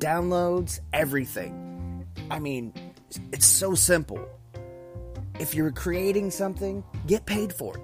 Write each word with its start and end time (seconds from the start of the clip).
downloads, 0.00 0.80
everything. 0.92 2.06
I 2.30 2.40
mean, 2.40 2.72
it's 3.32 3.46
so 3.46 3.74
simple. 3.74 4.26
If 5.38 5.54
you're 5.54 5.70
creating 5.70 6.32
something, 6.32 6.82
get 7.06 7.26
paid 7.26 7.52
for 7.52 7.76
it. 7.76 7.82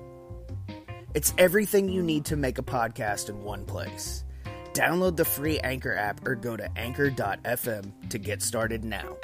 It's 1.14 1.33
everything 1.39 1.89
you 1.89 2.03
need 2.03 2.25
to 2.27 2.37
make 2.37 2.59
a 2.59 2.62
podcast 2.62 3.28
in 3.28 3.42
one 3.42 3.64
place. 3.64 4.25
Download 4.72 5.17
the 5.17 5.25
free 5.25 5.59
Anchor 5.61 5.94
app 5.94 6.27
or 6.27 6.34
go 6.34 6.56
to 6.56 6.69
anchor.fm 6.78 8.11
to 8.11 8.19
get 8.19 8.42
started 8.42 8.84
now. 8.84 9.17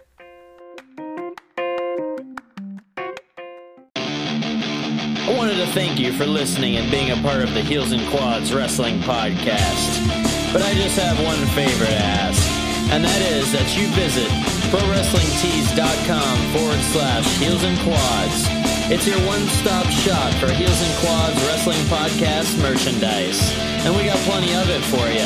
I 5.24 5.34
wanted 5.36 5.56
to 5.56 5.66
thank 5.68 5.98
you 5.98 6.12
for 6.12 6.26
listening 6.26 6.76
and 6.76 6.90
being 6.90 7.10
a 7.10 7.16
part 7.22 7.42
of 7.42 7.52
the 7.54 7.62
Heels 7.62 7.92
and 7.92 8.06
Quads 8.10 8.52
Wrestling 8.52 8.98
Podcast. 9.00 10.52
But 10.52 10.62
I 10.62 10.74
just 10.74 10.98
have 10.98 11.22
one 11.24 11.38
favor 11.54 11.86
to 11.86 11.94
ask 11.94 12.51
and 12.92 13.02
that 13.04 13.22
is 13.32 13.50
that 13.52 13.64
you 13.72 13.88
visit 13.96 14.28
ProWrestlingTees.com 14.68 16.36
forward 16.52 16.82
slash 16.92 17.24
Heels 17.40 17.64
and 17.64 17.78
Quads. 17.80 18.44
It's 18.92 19.06
your 19.08 19.16
one-stop 19.24 19.86
shop 20.04 20.28
for 20.36 20.52
Heels 20.52 20.76
and 20.76 20.94
Quads 21.00 21.40
Wrestling 21.48 21.80
Podcast 21.88 22.60
merchandise. 22.60 23.40
And 23.88 23.96
we 23.96 24.04
got 24.04 24.18
plenty 24.28 24.52
of 24.52 24.68
it 24.68 24.84
for 24.92 25.08
you. 25.08 25.24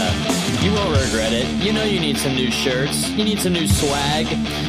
You 0.62 0.78
won't 0.78 0.94
regret 1.02 1.32
it. 1.32 1.46
You 1.58 1.72
know 1.72 1.82
you 1.82 1.98
need 1.98 2.16
some 2.18 2.36
new 2.36 2.52
shirts. 2.52 3.10
You 3.10 3.24
need 3.24 3.40
some 3.40 3.52
new 3.52 3.66
swag. 3.66 4.26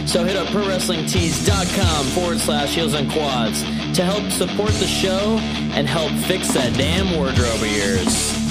So 0.10 0.24
hit 0.24 0.36
up 0.36 0.48
ProWrestlingTees.com 0.48 2.06
forward 2.18 2.40
slash 2.40 2.74
Heels 2.74 2.96
and 2.96 3.12
Quads 3.12 3.62
to 3.96 4.04
help 4.04 4.26
support 4.32 4.72
the 4.82 4.88
show 4.88 5.38
and 5.78 5.88
help 5.88 6.12
fix 6.26 6.52
that 6.56 6.74
damn 6.74 7.16
wardrobe 7.16 7.62
of 7.62 7.68
yours. 7.68 8.47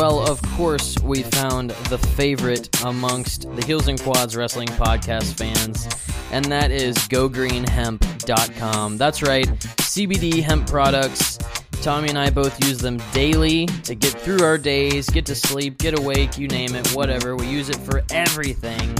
Well, 0.00 0.26
of 0.26 0.40
course, 0.56 0.96
we 1.02 1.24
found 1.24 1.72
the 1.90 1.98
favorite 1.98 2.74
amongst 2.86 3.42
the 3.54 3.62
Heels 3.66 3.86
and 3.86 4.00
Quads 4.00 4.34
Wrestling 4.34 4.68
Podcast 4.68 5.36
fans, 5.36 5.86
and 6.32 6.42
that 6.46 6.70
is 6.70 6.96
GoGreenHemp.com. 6.96 8.96
That's 8.96 9.22
right, 9.22 9.46
CBD 9.46 10.42
hemp 10.42 10.70
products. 10.70 11.36
Tommy 11.82 12.08
and 12.08 12.18
I 12.18 12.30
both 12.30 12.64
use 12.64 12.78
them 12.78 12.96
daily 13.12 13.66
to 13.66 13.94
get 13.94 14.14
through 14.14 14.42
our 14.42 14.56
days, 14.56 15.10
get 15.10 15.26
to 15.26 15.34
sleep, 15.34 15.76
get 15.76 15.98
awake, 15.98 16.38
you 16.38 16.48
name 16.48 16.74
it, 16.74 16.88
whatever. 16.92 17.36
We 17.36 17.48
use 17.48 17.68
it 17.68 17.76
for 17.76 18.02
everything. 18.10 18.96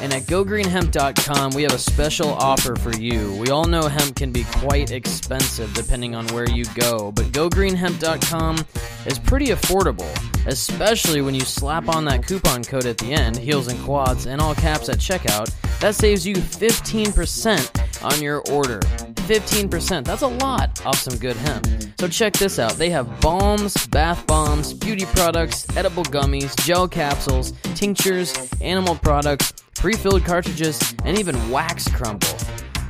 And 0.00 0.12
at 0.12 0.22
gogreenhemp.com, 0.22 1.52
we 1.52 1.62
have 1.62 1.72
a 1.72 1.78
special 1.78 2.28
offer 2.28 2.76
for 2.76 2.96
you. 2.96 3.34
We 3.34 3.50
all 3.50 3.64
know 3.64 3.88
hemp 3.88 4.14
can 4.14 4.30
be 4.30 4.44
quite 4.44 4.92
expensive 4.92 5.74
depending 5.74 6.14
on 6.14 6.26
where 6.28 6.48
you 6.48 6.64
go, 6.74 7.10
but 7.10 7.26
gogreenhemp.com 7.26 8.58
is 9.06 9.18
pretty 9.18 9.46
affordable, 9.46 10.08
especially 10.46 11.20
when 11.20 11.34
you 11.34 11.40
slap 11.40 11.88
on 11.88 12.04
that 12.04 12.26
coupon 12.26 12.62
code 12.62 12.86
at 12.86 12.98
the 12.98 13.12
end, 13.12 13.36
heels 13.36 13.66
and 13.66 13.80
quads, 13.80 14.26
and 14.26 14.40
all 14.40 14.54
caps 14.54 14.88
at 14.88 14.98
checkout. 14.98 15.52
That 15.80 15.94
saves 15.94 16.26
you 16.26 16.36
15% 16.36 18.04
on 18.04 18.22
your 18.22 18.42
order. 18.50 18.80
15%. 19.28 20.04
That's 20.04 20.22
a 20.22 20.28
lot 20.28 20.84
off 20.86 20.98
some 20.98 21.18
good 21.18 21.36
hemp. 21.36 21.66
So 22.00 22.08
check 22.08 22.32
this 22.34 22.58
out. 22.58 22.72
They 22.72 22.90
have 22.90 23.20
balms, 23.20 23.86
bath 23.88 24.26
bombs, 24.26 24.72
beauty 24.72 25.04
products, 25.06 25.66
edible 25.76 26.04
gummies, 26.04 26.56
gel 26.64 26.88
capsules, 26.88 27.52
tinctures, 27.74 28.32
animal 28.60 28.94
products, 28.96 29.52
pre-filled 29.78 30.24
cartridges, 30.24 30.78
and 31.04 31.18
even 31.18 31.50
wax 31.50 31.88
crumble. 31.88 32.36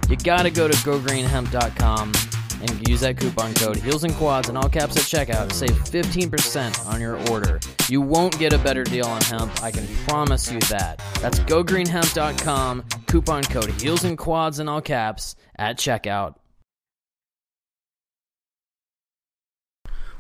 You 0.09 0.16
gotta 0.16 0.50
go 0.50 0.66
to 0.69 0.75
gogreenhemp.com 0.75 2.12
and 2.60 2.88
use 2.88 3.00
that 3.03 3.16
coupon 3.19 3.54
code 3.54 3.76
Heels 3.76 4.04
and 4.04 4.15
Quads 4.15 4.49
in 4.49 4.56
all 4.56 4.69
caps 4.69 4.97
at 4.97 5.03
checkout 5.03 5.50
to 5.50 5.54
save 5.54 5.71
15% 5.71 6.87
on 6.87 7.00
your 7.00 7.16
order. 7.31 7.60
You 7.88 8.00
won't 8.00 8.38
get 8.38 8.53
a 8.53 8.59
better 8.59 8.84
deal 8.84 9.06
on 9.06 9.21
hemp, 9.22 9.62
I 9.62 9.71
can 9.71 9.87
promise 10.06 10.50
you 10.50 10.60
that. 10.60 11.00
That's 11.21 11.38
gogreenhemp.com, 11.41 12.84
coupon 13.06 13.43
code 13.44 13.70
Heels 13.81 14.05
and 14.05 14.16
Quads 14.16 14.59
in 14.59 14.69
all 14.69 14.81
caps 14.81 15.37
at 15.56 15.76
checkout. 15.76 16.34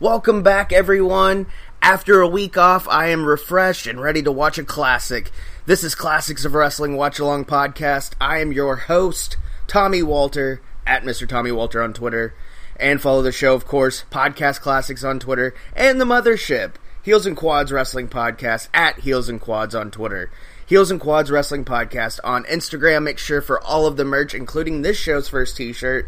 Welcome 0.00 0.44
back, 0.44 0.72
everyone. 0.72 1.48
After 1.88 2.20
a 2.20 2.28
week 2.28 2.58
off, 2.58 2.86
I 2.86 3.06
am 3.06 3.24
refreshed 3.24 3.86
and 3.86 3.98
ready 3.98 4.22
to 4.22 4.30
watch 4.30 4.58
a 4.58 4.62
classic. 4.62 5.30
This 5.64 5.82
is 5.82 5.94
Classics 5.94 6.44
of 6.44 6.52
Wrestling 6.52 6.98
Watch 6.98 7.18
Along 7.18 7.46
Podcast. 7.46 8.12
I 8.20 8.40
am 8.40 8.52
your 8.52 8.76
host, 8.76 9.38
Tommy 9.66 10.02
Walter, 10.02 10.60
at 10.86 11.02
Mr. 11.02 11.26
Tommy 11.26 11.50
Walter 11.50 11.80
on 11.80 11.94
Twitter. 11.94 12.34
And 12.76 13.00
follow 13.00 13.22
the 13.22 13.32
show, 13.32 13.54
of 13.54 13.66
course, 13.66 14.04
Podcast 14.10 14.60
Classics 14.60 15.02
on 15.02 15.18
Twitter, 15.18 15.54
and 15.74 15.98
the 15.98 16.04
Mothership, 16.04 16.72
Heels 17.02 17.24
and 17.24 17.34
Quads 17.34 17.72
Wrestling 17.72 18.08
Podcast, 18.08 18.68
at 18.74 18.98
Heels 18.98 19.30
and 19.30 19.40
Quads 19.40 19.74
on 19.74 19.90
Twitter. 19.90 20.30
Heels 20.66 20.90
and 20.90 21.00
Quads 21.00 21.30
Wrestling 21.30 21.64
Podcast 21.64 22.20
on 22.22 22.44
Instagram. 22.44 23.04
Make 23.04 23.16
sure 23.16 23.40
for 23.40 23.64
all 23.64 23.86
of 23.86 23.96
the 23.96 24.04
merch, 24.04 24.34
including 24.34 24.82
this 24.82 24.98
show's 24.98 25.30
first 25.30 25.56
t-shirt, 25.56 26.06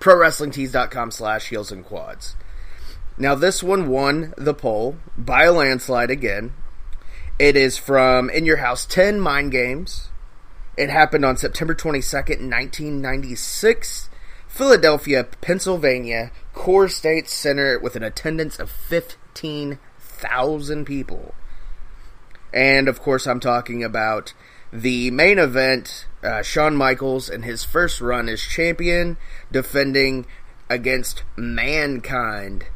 ProWrestlingTees.com 0.00 1.12
slash 1.12 1.48
Heels 1.50 1.70
and 1.70 1.84
Quads. 1.84 2.34
Now, 3.18 3.34
this 3.34 3.62
one 3.62 3.88
won 3.88 4.34
the 4.36 4.52
poll 4.52 4.96
by 5.16 5.44
a 5.44 5.52
landslide 5.52 6.10
again. 6.10 6.52
It 7.38 7.56
is 7.56 7.78
from 7.78 8.28
In 8.28 8.44
Your 8.44 8.58
House 8.58 8.84
10 8.84 9.18
Mind 9.20 9.52
Games. 9.52 10.10
It 10.76 10.90
happened 10.90 11.24
on 11.24 11.38
September 11.38 11.74
22nd, 11.74 12.50
1996. 12.50 14.10
Philadelphia, 14.46 15.24
Pennsylvania, 15.40 16.30
Core 16.52 16.88
State 16.88 17.28
Center 17.28 17.78
with 17.78 17.96
an 17.96 18.02
attendance 18.02 18.58
of 18.58 18.70
15,000 18.70 20.84
people. 20.84 21.34
And 22.52 22.86
of 22.88 23.00
course, 23.00 23.26
I'm 23.26 23.40
talking 23.40 23.82
about 23.82 24.34
the 24.72 25.10
main 25.10 25.38
event 25.38 26.06
uh, 26.22 26.42
Shawn 26.42 26.76
Michaels 26.76 27.30
in 27.30 27.42
his 27.42 27.64
first 27.64 28.00
run 28.00 28.28
as 28.28 28.42
champion, 28.42 29.16
defending 29.50 30.26
against 30.68 31.22
Mankind. 31.36 32.66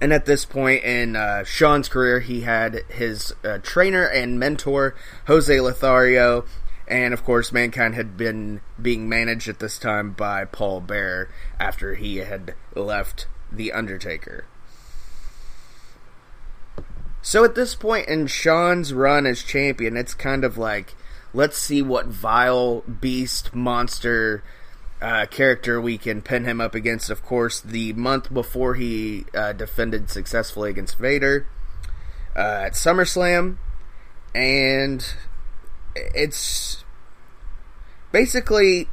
And 0.00 0.12
at 0.12 0.26
this 0.26 0.44
point 0.44 0.84
in 0.84 1.16
uh, 1.16 1.44
Shawn's 1.44 1.88
career, 1.88 2.20
he 2.20 2.42
had 2.42 2.82
his 2.88 3.32
uh, 3.42 3.58
trainer 3.62 4.04
and 4.04 4.38
mentor, 4.38 4.94
Jose 5.26 5.60
Lothario, 5.60 6.44
And 6.88 7.12
of 7.12 7.24
course, 7.24 7.52
Mankind 7.52 7.94
had 7.94 8.16
been 8.16 8.60
being 8.80 9.08
managed 9.08 9.48
at 9.48 9.58
this 9.58 9.78
time 9.78 10.12
by 10.12 10.44
Paul 10.44 10.80
Bearer 10.80 11.28
after 11.58 11.94
he 11.96 12.18
had 12.18 12.54
left 12.74 13.26
The 13.50 13.72
Undertaker. 13.72 14.44
So 17.22 17.44
at 17.44 17.56
this 17.56 17.74
point 17.74 18.08
in 18.08 18.28
Shawn's 18.28 18.94
run 18.94 19.26
as 19.26 19.42
champion, 19.42 19.96
it's 19.96 20.14
kind 20.14 20.44
of 20.44 20.56
like, 20.56 20.94
let's 21.34 21.58
see 21.58 21.82
what 21.82 22.06
vile 22.06 22.82
beast 22.82 23.52
monster 23.52 24.44
uh, 25.00 25.26
character 25.26 25.80
we 25.80 25.98
can 25.98 26.22
pin 26.22 26.44
him 26.44 26.60
up 26.60 26.74
against. 26.74 27.10
Of 27.10 27.22
course, 27.22 27.60
the 27.60 27.92
month 27.92 28.32
before 28.32 28.74
he 28.74 29.26
uh, 29.34 29.52
defended 29.52 30.10
successfully 30.10 30.70
against 30.70 30.98
Vader 30.98 31.46
uh, 32.34 32.64
at 32.66 32.72
SummerSlam, 32.72 33.56
and 34.34 35.06
it's 35.94 36.84
basically, 38.12 38.88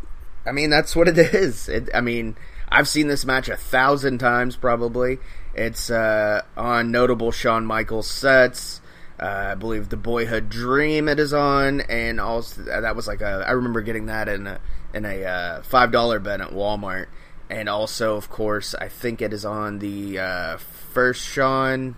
I 0.46 0.52
mean, 0.52 0.70
that's 0.70 0.96
what 0.96 1.08
it 1.08 1.18
is. 1.34 1.70
It, 1.70 1.90
I 1.94 2.02
mean, 2.02 2.36
I've 2.70 2.88
seen 2.88 3.08
this 3.08 3.26
match 3.26 3.50
a 3.50 3.58
thousand 3.58 4.20
times 4.20 4.56
probably. 4.56 5.20
It's 5.56 5.90
uh, 5.90 6.42
on 6.58 6.92
notable 6.92 7.32
Shawn 7.32 7.66
Michaels 7.66 8.10
sets. 8.10 8.82
Uh, 9.20 9.52
I 9.52 9.56
believe 9.56 9.90
the 9.90 9.98
Boyhood 9.98 10.50
Dream 10.50 11.08
it 11.08 11.20
is 11.20 11.34
on, 11.34 11.82
and 11.82 12.20
also 12.20 12.64
that 12.64 12.96
was 12.96 13.08
like 13.08 13.22
a. 13.22 13.46
I 13.48 13.52
remember 13.52 13.82
getting 13.82 14.08
that 14.08 14.28
in 14.28 14.48
a 14.48 14.60
in 14.94 15.06
a 15.06 15.24
uh, 15.24 15.62
five 15.64 15.92
dollar 15.92 16.20
bet 16.20 16.42
at 16.42 16.50
Walmart, 16.50 17.08
and 17.50 17.68
also 17.68 18.16
of 18.16 18.30
course 18.30 18.76
I 18.76 18.88
think 18.88 19.22
it 19.22 19.34
is 19.34 19.46
on 19.46 19.80
the 19.80 20.20
uh, 20.20 20.58
first 20.58 21.26
Shawn, 21.26 21.96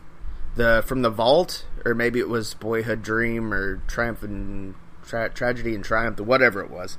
the 0.55 0.83
from 0.85 1.01
the 1.01 1.09
Vault, 1.09 1.65
or 1.83 1.93
maybe 1.93 2.19
it 2.19 2.29
was 2.29 2.53
Boyhood 2.53 3.01
Dream 3.01 3.53
or 3.53 3.77
Triumph 3.87 4.23
and 4.23 4.75
Tra- 5.05 5.29
Tragedy 5.29 5.75
and 5.75 5.83
Triumph, 5.83 6.19
whatever 6.19 6.61
it 6.61 6.69
was. 6.69 6.97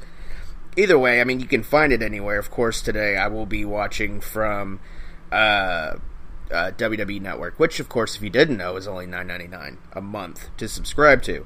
Either 0.76 0.98
way, 0.98 1.20
I 1.20 1.24
mean 1.24 1.40
you 1.40 1.46
can 1.46 1.62
find 1.62 1.92
it 1.92 2.02
anywhere. 2.02 2.38
Of 2.38 2.50
course, 2.50 2.82
today 2.82 3.16
I 3.16 3.28
will 3.28 3.46
be 3.46 3.64
watching 3.64 4.20
from. 4.20 4.80
Uh, 5.32 5.96
uh, 6.48 6.70
WWE 6.78 7.20
Network, 7.20 7.58
which, 7.58 7.80
of 7.80 7.88
course, 7.88 8.14
if 8.14 8.22
you 8.22 8.30
didn't 8.30 8.56
know, 8.56 8.76
is 8.76 8.86
only 8.86 9.04
nine 9.04 9.26
ninety 9.26 9.48
nine 9.48 9.78
a 9.92 10.00
month 10.00 10.48
to 10.58 10.68
subscribe 10.68 11.20
to. 11.22 11.44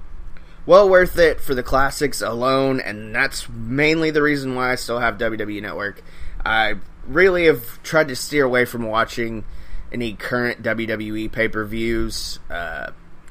Well 0.67 0.89
worth 0.89 1.19
it 1.19 1.41
for 1.41 1.55
the 1.55 1.63
classics 1.63 2.21
alone, 2.21 2.81
and 2.81 3.15
that's 3.15 3.49
mainly 3.49 4.11
the 4.11 4.23
reason 4.23 4.55
why 4.55 4.73
I 4.73 4.75
still 4.75 4.99
have 4.99 5.19
WWE 5.19 5.63
Network. 5.63 6.03
I 6.45 6.75
really 7.07 7.47
have 7.47 7.83
tried 7.83 8.09
to 8.09 8.17
steer 8.17 8.45
away 8.45 8.65
from 8.65 8.87
watching 8.87 9.45
any 9.93 10.15
current 10.15 10.63
WWE 10.63 11.33
pay 11.33 11.49
per 11.49 11.65
views, 11.65 12.39
uh, 12.51 12.91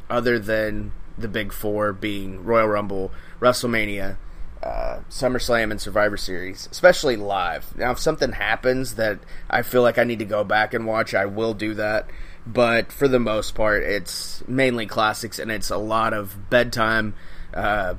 other 0.09 0.39
than 0.39 0.91
the 1.17 1.27
big 1.27 1.53
four 1.53 1.93
being 1.93 2.43
Royal 2.43 2.67
Rumble, 2.67 3.11
WrestleMania, 3.39 4.17
uh, 4.63 4.99
SummerSlam 5.09 5.71
and 5.71 5.79
Survivor 5.79 6.17
Series, 6.17 6.67
especially 6.71 7.15
live. 7.15 7.75
Now, 7.77 7.91
if 7.91 7.99
something 7.99 8.33
happens 8.33 8.95
that 8.95 9.19
I 9.49 9.61
feel 9.61 9.81
like 9.81 9.97
I 9.97 10.03
need 10.03 10.19
to 10.19 10.25
go 10.25 10.43
back 10.43 10.73
and 10.73 10.85
watch, 10.85 11.13
I 11.13 11.25
will 11.25 11.53
do 11.53 11.73
that. 11.75 12.09
But 12.51 12.91
for 12.91 13.07
the 13.07 13.19
most 13.19 13.53
part, 13.53 13.83
it's 13.83 14.43
mainly 14.47 14.87
classics, 14.87 15.37
and 15.37 15.51
it's 15.51 15.69
a 15.69 15.77
lot 15.77 16.13
of 16.13 16.49
bedtime 16.49 17.13
uh, 17.53 17.93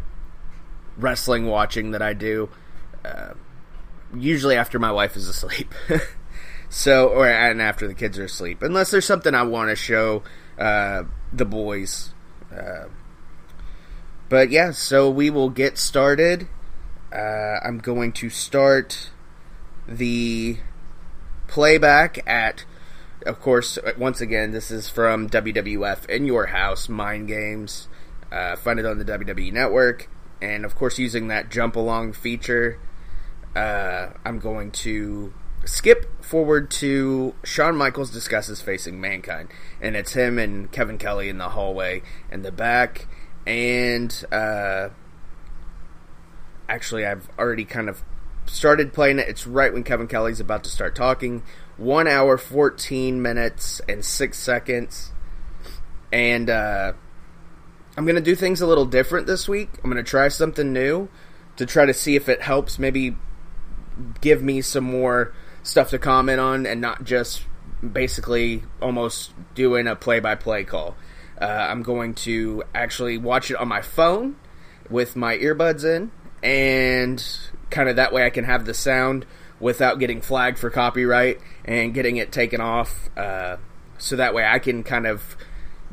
wrestling 0.97 1.47
watching 1.47 1.93
that 1.93 2.03
I 2.03 2.15
do. 2.15 2.49
Uh, 3.05 3.35
usually 4.15 4.57
after 4.57 4.79
my 4.81 4.91
wife 4.91 5.15
is 5.17 5.29
asleep. 5.29 5.73
so, 6.69 7.09
or 7.09 7.29
and 7.29 7.63
after 7.63 7.87
the 7.87 7.95
kids 7.95 8.19
are 8.19 8.25
asleep, 8.25 8.63
unless 8.63 8.91
there's 8.91 9.07
something 9.07 9.35
I 9.35 9.45
want 9.45 9.71
to 9.71 9.77
show 9.77 10.25
uh, 10.59 11.05
the 11.33 11.45
boys. 11.45 12.13
Uh, 12.53 12.87
but 14.29 14.51
yeah, 14.51 14.73
so 14.73 15.11
we 15.11 15.31
will 15.31 15.51
get 15.51 15.79
started. 15.79 16.49
Uh, 17.13 17.59
I'm 17.65 17.79
going 17.79 18.13
to 18.13 18.31
start 18.31 19.11
the 19.89 20.59
playback 21.49 22.21
at, 22.29 22.65
of 23.27 23.41
course, 23.41 23.79
once 23.99 24.21
again, 24.21 24.53
this 24.53 24.71
is 24.71 24.89
from 24.89 25.29
WWF 25.29 26.07
In 26.07 26.27
Your 26.27 26.47
House 26.47 26.89
Mind 26.89 27.29
Games. 27.29 27.89
Uh, 28.31 28.57
find 28.57 28.79
it 28.79 28.87
on 28.87 28.99
the 28.99 29.05
WWE 29.05 29.53
Network. 29.53 30.09
And 30.41 30.65
of 30.65 30.75
course, 30.75 30.99
using 30.99 31.29
that 31.29 31.51
jump 31.51 31.77
along 31.77 32.15
feature, 32.15 32.79
uh, 33.55 34.11
I'm 34.25 34.39
going 34.39 34.71
to 34.71 35.35
skip 35.65 36.25
forward 36.25 36.71
to 36.71 37.35
Shawn 37.45 37.77
Michaels 37.77 38.11
discusses 38.11 38.63
facing 38.63 39.01
Mankind. 39.01 39.51
And 39.81 39.97
it's 39.97 40.15
him 40.15 40.39
and 40.39 40.71
Kevin 40.73 40.99
Kelly 40.99 41.29
in 41.29 41.39
the 41.39 41.51
hallway 41.51 42.03
in 42.31 42.43
the 42.43 42.53
back 42.53 43.07
and 43.47 44.25
uh, 44.31 44.91
actually, 46.69 47.07
I've 47.07 47.29
already 47.39 47.65
kind 47.65 47.89
of 47.89 48.03
started 48.47 48.93
playing 48.93 49.19
it. 49.19 49.29
It's 49.29 49.47
right 49.47 49.73
when 49.73 49.83
Kevin 49.85 50.07
Kelly's 50.07 50.41
about 50.41 50.65
to 50.65 50.71
start 50.71 50.95
talking. 50.95 51.43
One 51.81 52.07
hour, 52.07 52.37
14 52.37 53.23
minutes, 53.23 53.81
and 53.89 54.05
six 54.05 54.39
seconds. 54.39 55.13
And 56.13 56.51
uh, 56.51 56.93
I'm 57.97 58.05
going 58.05 58.17
to 58.17 58.23
do 58.23 58.35
things 58.35 58.61
a 58.61 58.67
little 58.67 58.85
different 58.85 59.27
this 59.27 59.49
week. 59.49 59.71
I'm 59.83 59.91
going 59.91 60.03
to 60.03 60.09
try 60.09 60.29
something 60.29 60.75
new 60.75 61.09
to 61.57 61.65
try 61.65 61.87
to 61.87 61.95
see 61.95 62.17
if 62.17 62.29
it 62.29 62.43
helps 62.43 62.79
maybe 62.79 63.17
give 64.21 64.43
me 64.43 64.61
some 64.61 64.85
more 64.85 65.33
stuff 65.63 65.89
to 65.89 65.99
comment 65.99 66.39
on 66.39 66.67
and 66.67 66.83
not 66.83 67.05
just 67.05 67.47
basically 67.81 68.63
almost 68.83 69.33
doing 69.55 69.87
a 69.87 69.97
play 69.97 70.21
by 70.21 70.35
play 70.35 70.65
call. 70.65 70.97
Uh, 71.41 71.47
I'm 71.47 71.83
going 71.83 72.13
to 72.15 72.63
actually 72.75 73.17
watch 73.17 73.51
it 73.51 73.57
on 73.57 73.69
my 73.69 73.81
phone 73.81 74.37
with 74.91 75.17
my 75.17 75.39
earbuds 75.39 75.83
in, 75.83 76.11
and 76.43 77.25
kind 77.71 77.89
of 77.89 77.97
that 77.97 78.13
way 78.13 78.27
I 78.27 78.31
can 78.31 78.45
have 78.45 78.67
the 78.67 78.75
sound 78.75 79.25
without 79.61 79.99
getting 79.99 80.21
flagged 80.21 80.59
for 80.59 80.71
copyright 80.71 81.39
and 81.65 81.95
getting 81.95 82.17
it 82.17 82.33
taken 82.33 82.61
off. 82.61 83.11
Uh, 83.17 83.57
so 83.99 84.17
that 84.17 84.35
way 84.35 84.45
I 84.45 84.59
can 84.59 84.83
kind 84.83 85.07
of 85.07 85.37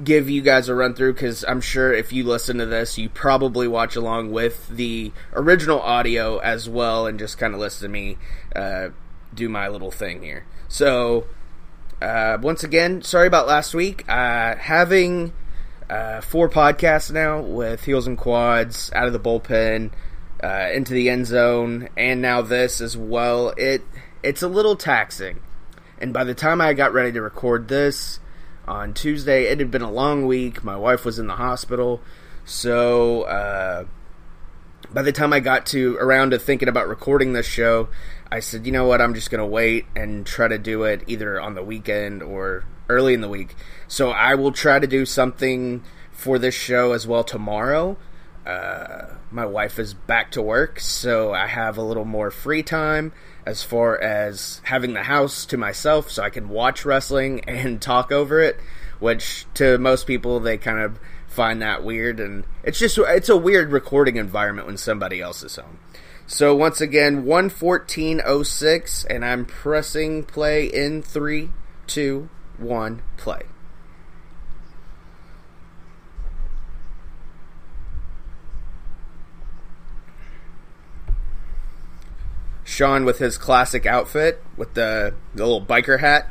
give 0.03 0.29
you 0.29 0.41
guys 0.41 0.69
a 0.69 0.75
run 0.75 0.93
through 0.93 1.13
because 1.13 1.43
I'm 1.47 1.61
sure 1.61 1.91
if 1.91 2.13
you 2.13 2.23
listen 2.23 2.57
to 2.59 2.65
this, 2.65 2.97
you 2.97 3.09
probably 3.09 3.67
watch 3.67 3.95
along 3.95 4.31
with 4.31 4.67
the 4.69 5.11
original 5.33 5.81
audio 5.81 6.37
as 6.37 6.69
well 6.69 7.07
and 7.07 7.19
just 7.19 7.37
kind 7.37 7.53
of 7.53 7.59
listen 7.59 7.87
to 7.87 7.91
me 7.91 8.17
uh, 8.55 8.89
do 9.33 9.49
my 9.49 9.67
little 9.67 9.91
thing 9.91 10.23
here. 10.23 10.45
So 10.67 11.27
uh, 12.01 12.37
once 12.41 12.63
again, 12.63 13.01
sorry 13.01 13.27
about 13.27 13.47
last 13.47 13.73
week. 13.73 14.05
Uh, 14.07 14.55
having 14.55 15.33
uh, 15.89 16.21
four 16.21 16.49
podcasts 16.49 17.11
now 17.11 17.41
with 17.41 17.83
Heels 17.83 18.07
and 18.07 18.17
Quads, 18.17 18.91
Out 18.93 19.07
of 19.07 19.13
the 19.13 19.19
Bullpen, 19.19 19.91
uh, 20.43 20.69
Into 20.73 20.93
the 20.93 21.09
End 21.09 21.25
Zone, 21.25 21.89
and 21.97 22.21
now 22.21 22.41
this 22.41 22.81
as 22.81 22.95
well. 22.95 23.49
It 23.57 23.81
It's 24.23 24.41
a 24.41 24.47
little 24.47 24.75
taxing. 24.75 25.39
And 25.99 26.13
by 26.13 26.23
the 26.23 26.35
time 26.35 26.61
I 26.61 26.73
got 26.73 26.93
ready 26.93 27.11
to 27.13 27.21
record 27.21 27.67
this 27.67 28.19
on 28.67 28.93
Tuesday, 28.93 29.45
it 29.45 29.59
had 29.59 29.71
been 29.71 29.81
a 29.81 29.91
long 29.91 30.27
week. 30.27 30.63
My 30.63 30.75
wife 30.75 31.05
was 31.05 31.17
in 31.17 31.27
the 31.27 31.35
hospital. 31.35 32.01
So, 32.45 33.23
uh, 33.23 33.85
by 34.93 35.01
the 35.01 35.11
time 35.11 35.33
I 35.33 35.39
got 35.39 35.65
to 35.67 35.97
around 35.97 36.31
to 36.31 36.39
thinking 36.39 36.69
about 36.69 36.87
recording 36.87 37.33
this 37.33 37.45
show, 37.45 37.89
I 38.31 38.39
said, 38.39 38.65
you 38.65 38.71
know 38.71 38.85
what, 38.85 39.01
I'm 39.01 39.13
just 39.13 39.31
going 39.31 39.39
to 39.39 39.45
wait 39.45 39.85
and 39.95 40.25
try 40.25 40.47
to 40.47 40.57
do 40.57 40.83
it 40.83 41.03
either 41.07 41.41
on 41.41 41.55
the 41.55 41.63
weekend 41.63 42.23
or 42.23 42.63
early 42.89 43.13
in 43.13 43.21
the 43.21 43.29
week. 43.29 43.55
So 43.87 44.11
I 44.11 44.35
will 44.35 44.51
try 44.51 44.79
to 44.79 44.87
do 44.87 45.05
something 45.05 45.83
for 46.11 46.39
this 46.39 46.55
show 46.55 46.93
as 46.93 47.05
well 47.07 47.23
tomorrow. 47.23 47.97
Uh, 48.47 49.13
my 49.29 49.45
wife 49.45 49.77
is 49.77 49.93
back 49.93 50.31
to 50.31 50.41
work, 50.41 50.79
so 50.79 51.33
I 51.33 51.47
have 51.47 51.77
a 51.77 51.81
little 51.81 52.05
more 52.05 52.31
free 52.31 52.63
time 52.63 53.11
as 53.45 53.61
far 53.61 54.01
as 54.01 54.61
having 54.63 54.93
the 54.93 55.03
house 55.03 55.45
to 55.47 55.57
myself 55.57 56.09
so 56.09 56.23
I 56.23 56.29
can 56.29 56.47
watch 56.47 56.85
wrestling 56.85 57.43
and 57.47 57.81
talk 57.81 58.09
over 58.09 58.39
it, 58.39 58.57
which 58.99 59.45
to 59.55 59.77
most 59.77 60.07
people 60.07 60.39
they 60.39 60.57
kind 60.57 60.79
of 60.79 60.97
find 61.27 61.61
that 61.61 61.83
weird 61.83 62.21
and 62.21 62.45
it's 62.63 62.79
just 62.79 62.97
it's 62.97 63.27
a 63.29 63.35
weird 63.35 63.71
recording 63.71 64.15
environment 64.15 64.65
when 64.65 64.77
somebody 64.77 65.19
else 65.19 65.43
is 65.43 65.57
home. 65.57 65.79
So 66.25 66.55
once 66.55 66.79
again, 66.79 67.25
114.06, 67.25 69.05
and 69.09 69.25
I'm 69.25 69.45
pressing 69.45 70.23
play 70.23 70.65
in 70.65 71.01
3, 71.01 71.51
2, 71.87 72.29
1, 72.57 73.01
play. 73.17 73.43
Shawn 82.67 83.05
with 83.05 83.19
his 83.19 83.37
classic 83.37 83.85
outfit, 83.85 84.43
with 84.57 84.73
the, 84.73 85.13
the 85.33 85.45
little 85.45 85.65
biker 85.65 86.01
hat. 86.01 86.29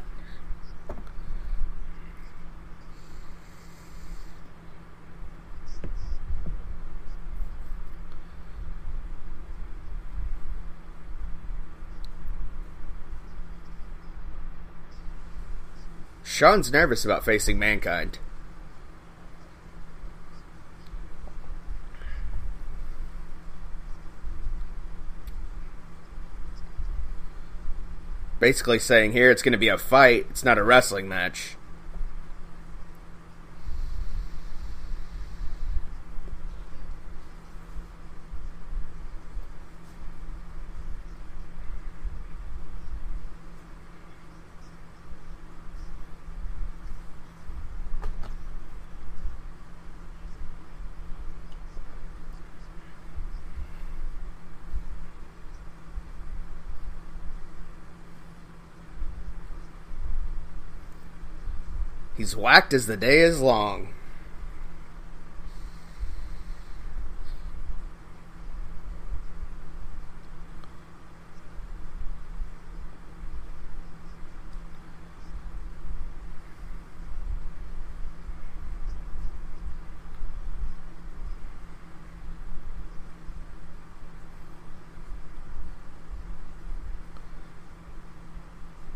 Shawn's 16.23 16.71
nervous 16.71 17.07
about 17.07 17.25
facing 17.25 17.59
mankind. 17.59 18.19
Basically 28.39 28.79
saying 28.79 29.13
here 29.13 29.31
it's 29.31 29.43
going 29.43 29.53
to 29.53 29.59
be 29.59 29.69
a 29.69 29.79
fight, 29.79 30.27
it's 30.31 30.45
not 30.45 30.59
a 30.59 30.65
wrestling 30.65 31.09
match. 31.09 31.56
He's 62.17 62.35
whacked 62.35 62.73
as 62.73 62.87
the 62.87 62.97
day 62.97 63.19
is 63.19 63.41
long. 63.41 63.93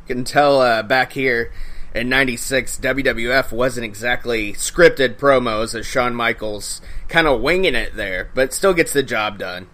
Can 0.07 0.25
tell 0.25 0.61
uh, 0.61 0.83
back 0.83 1.13
here 1.13 1.53
in 1.95 2.09
96 2.09 2.79
WWF 2.79 3.53
wasn't 3.53 3.85
exactly 3.85 4.53
scripted 4.53 5.17
promos 5.17 5.79
as 5.79 5.87
Shawn 5.87 6.15
Michaels 6.15 6.81
kind 7.09 7.27
of 7.27 7.41
winging 7.41 7.75
it 7.75 7.97
there, 7.97 8.31
but 8.35 8.55
still 8.55 8.75
gets 8.75 8.93
the 8.93 9.03
job 9.03 9.39
done. 9.39 9.69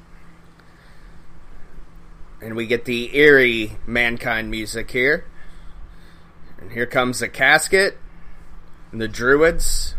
And 2.41 2.57
we 2.57 2.67
get 2.67 2.85
the 2.85 3.17
eerie 3.17 3.79
Mankind 3.87 4.51
music 4.51 4.91
here. 4.91 5.25
And 6.59 6.73
here 6.73 6.87
comes 6.87 7.21
the 7.21 7.29
casket 7.29 7.99
and 8.93 9.01
the 9.01 9.09
Druids. 9.09 9.95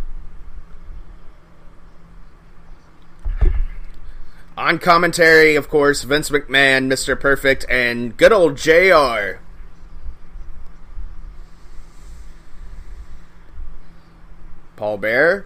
On 4.58 4.80
commentary, 4.80 5.56
of 5.56 5.70
course, 5.70 6.02
Vince 6.02 6.32
McMahon, 6.32 6.88
Mr. 6.88 7.20
Perfect, 7.20 7.64
and 7.70 8.18
good 8.18 8.34
old 8.34 8.58
JR. 8.58 9.40
Paul 14.77 15.00
Bearer. 15.00 15.46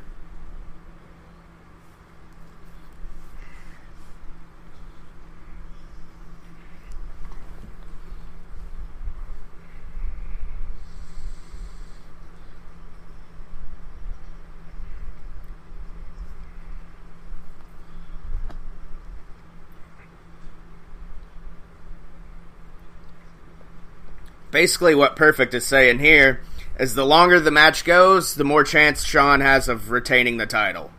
Basically, 24.52 24.94
what 24.94 25.16
Perfect 25.16 25.54
is 25.54 25.66
saying 25.66 26.00
here 26.00 26.42
as 26.78 26.96
the 26.96 27.06
longer 27.06 27.40
the 27.40 27.52
match 27.52 27.86
goes, 27.86 28.36
the 28.36 28.44
more 28.44 28.64
chance 28.64 29.04
Shawn 29.04 29.42
has 29.42 29.68
of 29.68 29.92
retaining 29.92 30.38
the 30.38 30.46
title. 30.46 30.92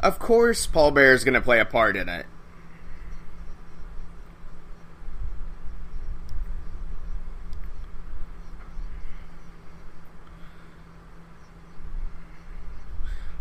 Of 0.00 0.18
course, 0.18 0.66
Paul 0.66 0.90
Bearer 0.90 1.14
is 1.14 1.24
going 1.24 1.32
to 1.32 1.40
play 1.40 1.60
a 1.60 1.64
part 1.64 1.96
in 1.96 2.10
it. 2.10 2.26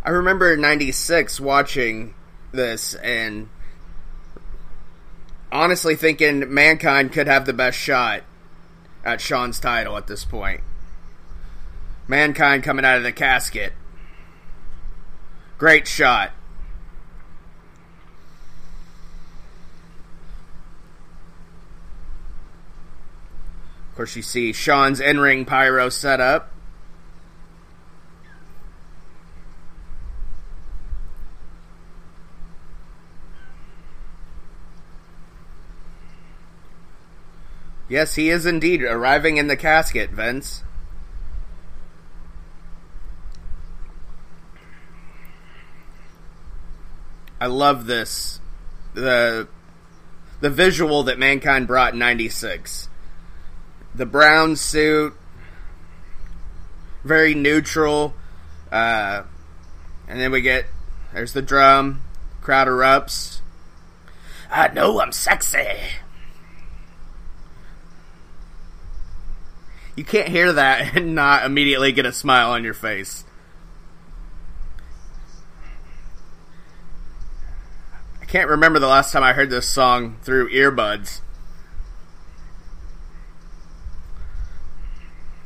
I 0.05 0.09
remember 0.09 0.55
'96 0.55 1.39
watching 1.39 2.13
this 2.53 2.93
and 2.95 3.49
honestly 5.51 5.95
thinking 5.95 6.53
Mankind 6.53 7.11
could 7.11 7.27
have 7.27 7.45
the 7.45 7.53
best 7.53 7.77
shot 7.77 8.23
at 9.03 9.19
Shawn's 9.19 9.59
title 9.59 9.97
at 9.97 10.07
this 10.07 10.23
point. 10.23 10.61
Mankind 12.07 12.63
coming 12.63 12.85
out 12.85 12.97
of 12.97 13.03
the 13.03 13.11
casket. 13.11 13.73
Great 15.57 15.87
shot. 15.87 16.31
Of 23.89 23.97
course, 23.97 24.15
you 24.15 24.23
see 24.23 24.53
Shawn's 24.53 24.99
in 24.99 25.19
ring 25.19 25.45
pyro 25.45 25.89
set 25.89 26.19
up. 26.19 26.52
Yes, 37.93 38.15
he 38.15 38.31
is 38.31 38.47
indeed 38.47 38.81
arriving 38.81 39.37
in 39.37 39.45
the 39.45 39.55
casket, 39.55 40.09
Vince. 40.09 40.63
I 47.39 47.45
love 47.45 47.85
this. 47.85 48.39
The 48.95 49.47
the 50.41 50.49
visual 50.49 51.03
that 51.03 51.19
Mankind 51.19 51.67
brought 51.67 51.93
in 51.93 51.99
96. 51.99 52.89
The 53.93 54.07
brown 54.07 54.55
suit, 54.55 55.13
very 57.03 57.35
neutral. 57.35 58.15
Uh, 58.71 59.21
and 60.07 60.19
then 60.19 60.31
we 60.31 60.41
get 60.41 60.65
there's 61.13 61.33
the 61.33 61.43
drum, 61.43 62.01
crowd 62.41 62.67
erupts. 62.67 63.41
I 64.49 64.69
know 64.69 64.99
I'm 64.99 65.11
sexy. 65.11 65.67
You 69.95 70.03
can't 70.03 70.27
hear 70.27 70.53
that 70.53 70.95
and 70.95 71.15
not 71.15 71.45
immediately 71.45 71.91
get 71.91 72.05
a 72.05 72.11
smile 72.11 72.51
on 72.51 72.63
your 72.63 72.73
face. 72.73 73.23
I 78.21 78.25
can't 78.25 78.49
remember 78.49 78.79
the 78.79 78.87
last 78.87 79.11
time 79.11 79.23
I 79.23 79.33
heard 79.33 79.49
this 79.49 79.67
song 79.67 80.17
through 80.23 80.49
earbuds. 80.49 81.21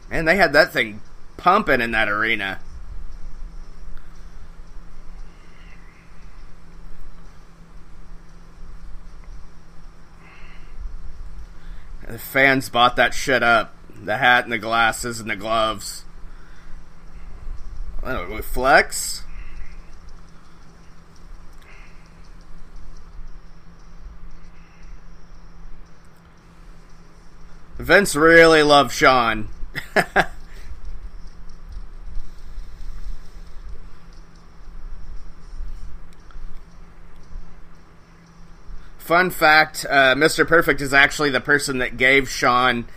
And 0.09 0.25
they 0.25 0.37
had 0.37 0.53
that 0.53 0.71
thing 0.71 1.01
pumping 1.35 1.81
in 1.81 1.91
that 1.91 2.07
arena. 2.07 2.59
The 12.07 12.17
fans 12.17 12.69
bought 12.69 12.95
that 12.95 13.13
shit 13.13 13.43
up 13.43 13.76
the 14.03 14.17
hat 14.17 14.43
and 14.43 14.51
the 14.51 14.57
glasses 14.57 15.19
and 15.19 15.29
the 15.29 15.35
gloves. 15.35 16.05
Oh, 18.03 18.31
with 18.31 18.45
flex. 18.45 19.23
Vince 27.77 28.15
really 28.15 28.63
loved 28.63 28.91
Shawn. 28.91 29.49
Fun 38.97 39.29
fact 39.29 39.85
uh, 39.89 40.15
Mr. 40.15 40.45
Perfect 40.47 40.81
is 40.81 40.93
actually 40.93 41.29
the 41.29 41.39
person 41.39 41.77
that 41.77 41.95
gave 41.97 42.29
Shawn 42.29 42.87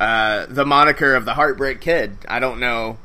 uh, 0.00 0.46
the 0.48 0.64
moniker 0.64 1.14
of 1.14 1.26
the 1.26 1.34
Heartbreak 1.34 1.80
Kid. 1.80 2.16
I 2.26 2.40
don't 2.40 2.58
know. 2.58 2.98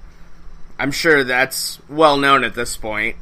I'm 0.80 0.92
sure 0.92 1.26
that's 1.26 1.80
well 1.90 2.18
known 2.18 2.44
at 2.44 2.56
this 2.56 2.78
point. 2.78 3.18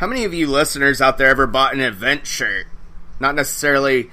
How 0.00 0.06
many 0.06 0.24
of 0.24 0.32
you 0.32 0.46
listeners 0.46 1.02
out 1.02 1.18
there 1.18 1.28
ever 1.28 1.46
bought 1.46 1.74
an 1.74 1.80
event 1.82 2.26
shirt? 2.26 2.66
Not 3.20 3.34
necessarily 3.34 4.08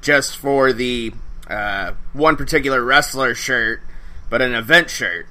just 0.00 0.36
for 0.36 0.72
the 0.72 1.12
uh, 1.48 1.94
one 2.12 2.36
particular 2.36 2.80
wrestler 2.80 3.34
shirt, 3.34 3.80
but 4.30 4.40
an 4.40 4.54
event 4.54 4.88
shirt. 4.88 5.26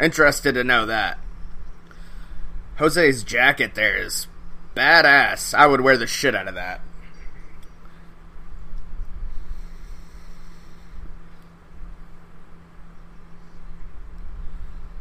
Interested 0.00 0.54
to 0.54 0.64
know 0.64 0.84
that. 0.86 1.16
Jose's 2.80 3.22
jacket 3.22 3.76
there 3.76 3.96
is 3.96 4.26
badass. 4.74 5.54
I 5.54 5.68
would 5.68 5.80
wear 5.80 5.96
the 5.96 6.08
shit 6.08 6.34
out 6.34 6.48
of 6.48 6.56
that. 6.56 6.80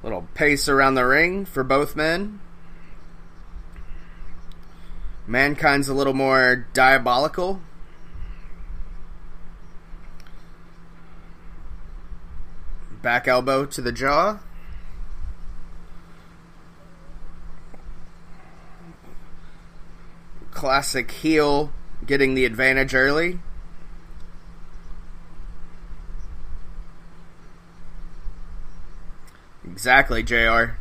Little 0.04 0.28
pace 0.36 0.70
around 0.70 0.94
the 0.94 1.08
ring 1.08 1.46
for 1.46 1.64
both 1.64 1.96
men. 1.96 2.42
Mankind's 5.28 5.90
a 5.90 5.94
little 5.94 6.14
more 6.14 6.66
diabolical. 6.74 7.62
Back 13.02 13.28
elbow 13.28 13.66
to 13.66 13.82
the 13.82 13.92
jaw. 13.92 14.40
Classic 20.52 21.12
heel 21.12 21.74
getting 22.06 22.34
the 22.34 22.46
advantage 22.46 22.96
early. 22.96 23.40
Exactly, 29.66 30.24
JR. 30.24 30.77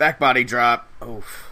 Back 0.00 0.18
body 0.18 0.44
drop. 0.44 0.88
Oof. 1.06 1.50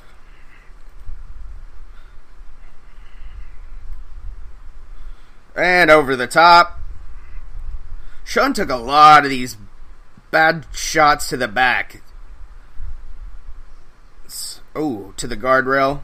And 5.54 5.90
over 5.90 6.16
the 6.16 6.26
top. 6.26 6.80
Shawn 8.24 8.54
took 8.54 8.70
a 8.70 8.76
lot 8.76 9.24
of 9.24 9.30
these 9.30 9.58
bad 10.30 10.64
shots 10.72 11.28
to 11.28 11.36
the 11.36 11.46
back. 11.46 12.00
Oh, 14.74 15.12
to 15.18 15.26
the 15.26 15.36
guardrail. 15.36 16.00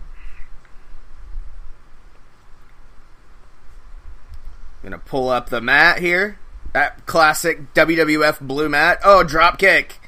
Gonna 4.82 4.98
pull 4.98 5.30
up 5.30 5.48
the 5.48 5.62
mat 5.62 6.00
here. 6.00 6.38
That 6.74 7.06
classic 7.06 7.72
WWF 7.72 8.40
blue 8.40 8.68
mat. 8.68 9.00
Oh, 9.02 9.22
drop 9.22 9.58
kick. 9.58 9.98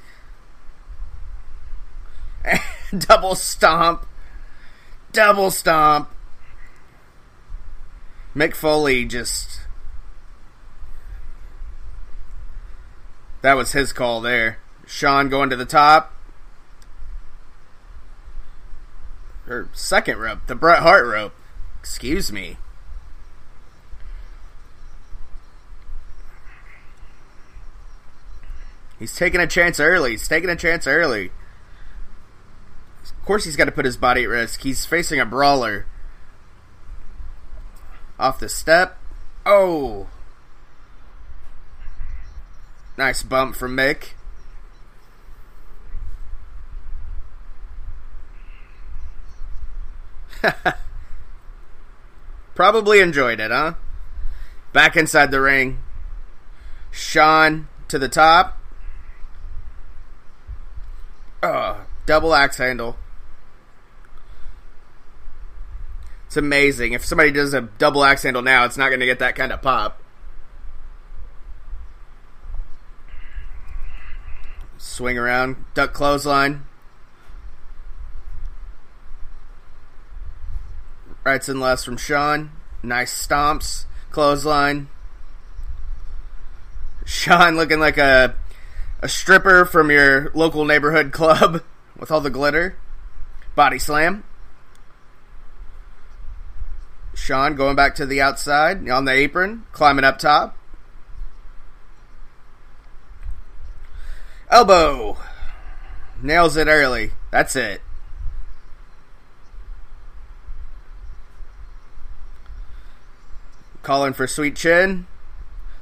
Double 2.98 3.34
stomp. 3.34 4.06
Double 5.12 5.50
stomp. 5.50 6.10
Mick 8.34 8.54
Foley 8.54 9.04
just. 9.04 9.60
That 13.42 13.54
was 13.54 13.72
his 13.72 13.92
call 13.92 14.20
there. 14.20 14.58
Shawn 14.86 15.28
going 15.28 15.50
to 15.50 15.56
the 15.56 15.64
top. 15.64 16.12
Or 19.48 19.68
second 19.72 20.18
rope. 20.18 20.40
The 20.46 20.54
Bret 20.54 20.80
Hart 20.80 21.06
rope. 21.06 21.34
Excuse 21.80 22.32
me. 22.32 22.56
He's 28.98 29.14
taking 29.14 29.40
a 29.40 29.46
chance 29.46 29.78
early. 29.78 30.12
He's 30.12 30.26
taking 30.26 30.50
a 30.50 30.56
chance 30.56 30.86
early. 30.86 31.30
Of 33.26 33.28
course, 33.28 33.44
he's 33.44 33.56
got 33.56 33.64
to 33.64 33.72
put 33.72 33.84
his 33.84 33.96
body 33.96 34.22
at 34.22 34.28
risk. 34.28 34.62
He's 34.62 34.86
facing 34.86 35.18
a 35.18 35.26
brawler. 35.26 35.84
Off 38.20 38.38
the 38.38 38.48
step. 38.48 38.98
Oh! 39.44 40.06
Nice 42.96 43.24
bump 43.24 43.56
from 43.56 43.76
Mick. 43.76 44.10
Probably 52.54 53.00
enjoyed 53.00 53.40
it, 53.40 53.50
huh? 53.50 53.74
Back 54.72 54.96
inside 54.96 55.32
the 55.32 55.40
ring. 55.40 55.80
Shawn 56.92 57.66
to 57.88 57.98
the 57.98 58.08
top. 58.08 58.56
Oh, 61.42 61.86
double 62.06 62.32
axe 62.32 62.58
handle. 62.58 62.96
It's 66.36 66.44
amazing. 66.44 66.92
If 66.92 67.02
somebody 67.02 67.32
does 67.32 67.54
a 67.54 67.62
double 67.62 68.04
axe 68.04 68.24
handle 68.24 68.42
now, 68.42 68.66
it's 68.66 68.76
not 68.76 68.88
going 68.88 69.00
to 69.00 69.06
get 69.06 69.20
that 69.20 69.36
kind 69.36 69.52
of 69.52 69.62
pop. 69.62 70.02
Swing 74.76 75.16
around, 75.16 75.56
duck 75.72 75.94
clothesline. 75.94 76.66
Rights 81.24 81.48
and 81.48 81.58
lefts 81.58 81.86
from 81.86 81.96
Shawn. 81.96 82.50
Nice 82.82 83.26
stomps. 83.26 83.86
Clothesline. 84.10 84.88
Shawn 87.06 87.56
looking 87.56 87.80
like 87.80 87.96
a 87.96 88.34
a 89.00 89.08
stripper 89.08 89.64
from 89.64 89.90
your 89.90 90.30
local 90.34 90.66
neighborhood 90.66 91.12
club 91.12 91.62
with 91.98 92.10
all 92.10 92.20
the 92.20 92.28
glitter. 92.28 92.76
Body 93.54 93.78
slam. 93.78 94.22
Shawn 97.16 97.56
going 97.56 97.74
back 97.74 97.94
to 97.94 98.04
the 98.04 98.20
outside 98.20 98.88
on 98.90 99.06
the 99.06 99.10
apron, 99.10 99.64
climbing 99.72 100.04
up 100.04 100.18
top. 100.18 100.56
Elbow. 104.50 105.16
Nails 106.22 106.58
it 106.58 106.68
early. 106.68 107.12
That's 107.30 107.56
it. 107.56 107.80
Calling 113.82 114.12
for 114.12 114.26
sweet 114.26 114.54
chin. 114.54 115.06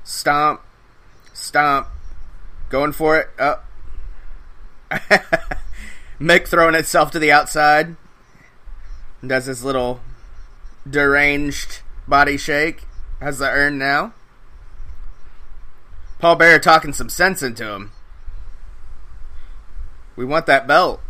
Stomp. 0.04 0.60
Stomp. 1.32 1.88
Going 2.70 2.92
for 2.92 3.18
it. 3.18 3.28
Up. 3.38 3.66
Mick 6.20 6.46
throwing 6.46 6.76
itself 6.76 7.10
to 7.10 7.18
the 7.18 7.32
outside. 7.32 7.96
Does 9.26 9.46
his 9.46 9.64
little 9.64 10.00
deranged 10.88 11.80
body 12.06 12.36
shake. 12.36 12.84
Has 13.20 13.38
the 13.38 13.48
urn 13.48 13.78
now. 13.78 14.12
Paul 16.18 16.36
Bearer 16.36 16.58
talking 16.58 16.92
some 16.92 17.08
sense 17.08 17.42
into 17.42 17.70
him. 17.72 17.92
We 20.16 20.24
want 20.24 20.46
that 20.46 20.66
belt. 20.66 21.00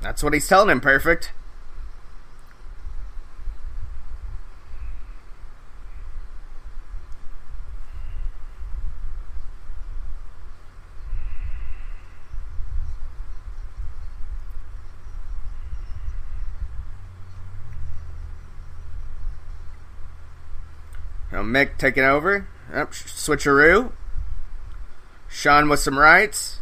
That's 0.00 0.22
what 0.22 0.34
he's 0.34 0.48
telling 0.48 0.70
him, 0.70 0.80
perfect. 0.80 1.32
Mick 21.56 21.78
taking 21.78 22.04
over. 22.04 22.46
Yep, 22.70 22.92
switcheroo. 22.92 23.90
Shawn 25.26 25.70
with 25.70 25.80
some 25.80 25.98
rights. 25.98 26.60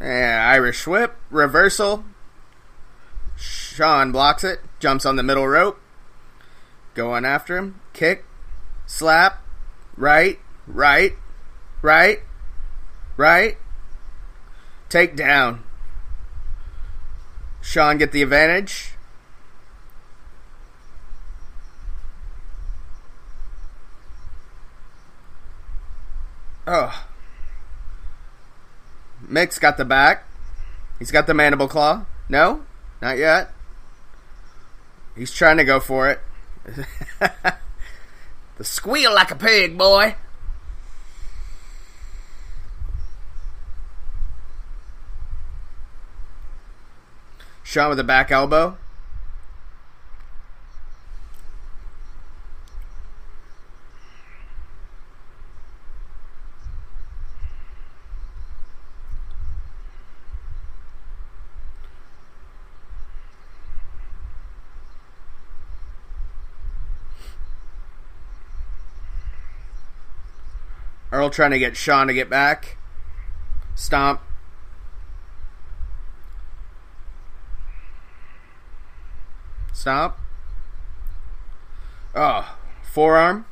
Yeah, 0.00 0.48
Irish 0.50 0.86
whip, 0.86 1.14
reversal. 1.30 2.04
Shawn 3.36 4.12
blocks 4.12 4.44
it, 4.44 4.60
jumps 4.80 5.04
on 5.04 5.16
the 5.16 5.22
middle 5.22 5.46
rope. 5.46 5.78
Going 6.94 7.26
after 7.26 7.58
him. 7.58 7.80
Kick, 7.92 8.24
slap, 8.86 9.42
right, 9.94 10.38
right, 10.66 11.12
right, 11.82 12.20
right. 13.18 13.58
Take 14.88 15.16
down. 15.16 15.64
Shawn 17.64 17.96
get 17.96 18.12
the 18.12 18.22
advantage. 18.22 18.92
Oh. 26.66 27.06
Mick's 29.26 29.58
got 29.58 29.78
the 29.78 29.84
back. 29.86 30.24
He's 30.98 31.10
got 31.10 31.26
the 31.26 31.32
mandible 31.32 31.66
claw. 31.66 32.04
No? 32.28 32.64
Not 33.00 33.16
yet. 33.16 33.50
He's 35.16 35.32
trying 35.32 35.56
to 35.56 35.64
go 35.64 35.80
for 35.80 36.10
it. 36.10 36.20
the 38.58 38.64
squeal 38.64 39.14
like 39.14 39.30
a 39.30 39.36
pig, 39.36 39.78
boy. 39.78 40.16
Shawn 47.74 47.88
with 47.90 47.98
a 47.98 48.04
back 48.04 48.30
elbow. 48.30 48.78
Earl 71.10 71.30
trying 71.30 71.50
to 71.50 71.58
get 71.58 71.76
Shawn 71.76 72.06
to 72.06 72.14
get 72.14 72.30
back. 72.30 72.76
Stomp. 73.74 74.23
Stomp. 79.84 80.14
Oh, 82.14 82.20
ah, 82.22 82.56
forearm. 82.90 83.44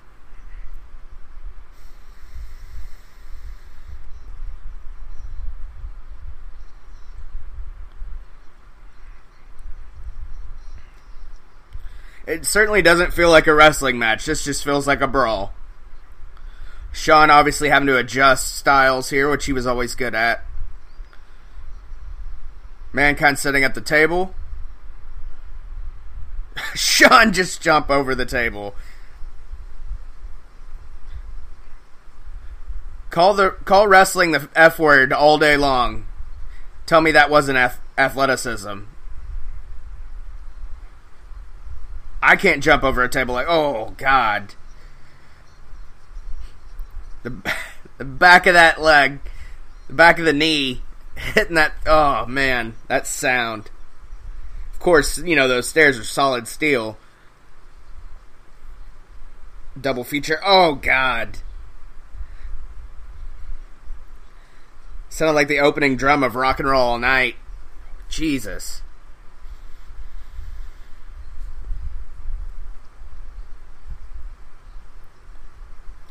It 12.26 12.46
certainly 12.46 12.80
doesn't 12.80 13.12
feel 13.12 13.28
like 13.28 13.46
a 13.46 13.52
wrestling 13.52 13.98
match. 13.98 14.24
This 14.24 14.42
just 14.42 14.64
feels 14.64 14.86
like 14.86 15.02
a 15.02 15.06
brawl. 15.06 15.52
Shawn 16.92 17.28
obviously 17.28 17.68
having 17.68 17.88
to 17.88 17.98
adjust 17.98 18.56
styles 18.56 19.10
here, 19.10 19.28
which 19.28 19.44
he 19.44 19.52
was 19.52 19.66
always 19.66 19.94
good 19.94 20.14
at. 20.14 20.42
Mankind 22.90 23.38
sitting 23.38 23.64
at 23.64 23.74
the 23.74 23.82
table. 23.82 24.34
Shawn 26.74 27.32
just 27.32 27.62
jump 27.62 27.90
over 27.90 28.14
the 28.14 28.26
table. 28.26 28.74
Call 33.10 33.34
the 33.34 33.50
call 33.50 33.86
wrestling 33.86 34.32
the 34.32 34.48
F 34.54 34.78
word 34.78 35.12
all 35.12 35.36
day 35.36 35.56
long. 35.56 36.06
Tell 36.86 37.00
me 37.00 37.10
that 37.12 37.30
wasn't 37.30 37.58
ath- 37.58 37.80
athleticism. 37.98 38.80
I 42.22 42.36
can't 42.36 42.62
jump 42.62 42.84
over 42.84 43.02
a 43.02 43.08
table 43.08 43.34
like, 43.34 43.48
oh 43.48 43.94
god 43.98 44.54
the, 47.22 47.30
the 47.98 48.04
back 48.04 48.46
of 48.46 48.54
that 48.54 48.80
leg, 48.80 49.20
the 49.88 49.94
back 49.94 50.18
of 50.18 50.24
the 50.24 50.32
knee, 50.32 50.82
hitting 51.16 51.56
that. 51.56 51.74
Oh 51.86 52.26
man, 52.26 52.74
that 52.88 53.06
sound. 53.06 53.70
Course, 54.82 55.18
you 55.18 55.36
know 55.36 55.46
those 55.46 55.68
stairs 55.68 55.96
are 55.96 56.02
solid 56.02 56.48
steel. 56.48 56.98
Double 59.80 60.02
feature. 60.02 60.40
Oh 60.44 60.74
god. 60.74 61.38
Sounded 65.08 65.34
like 65.34 65.46
the 65.46 65.60
opening 65.60 65.94
drum 65.94 66.24
of 66.24 66.34
Rock 66.34 66.58
and 66.58 66.68
Roll 66.68 66.82
All 66.82 66.98
Night. 66.98 67.36
Jesus. 68.08 68.82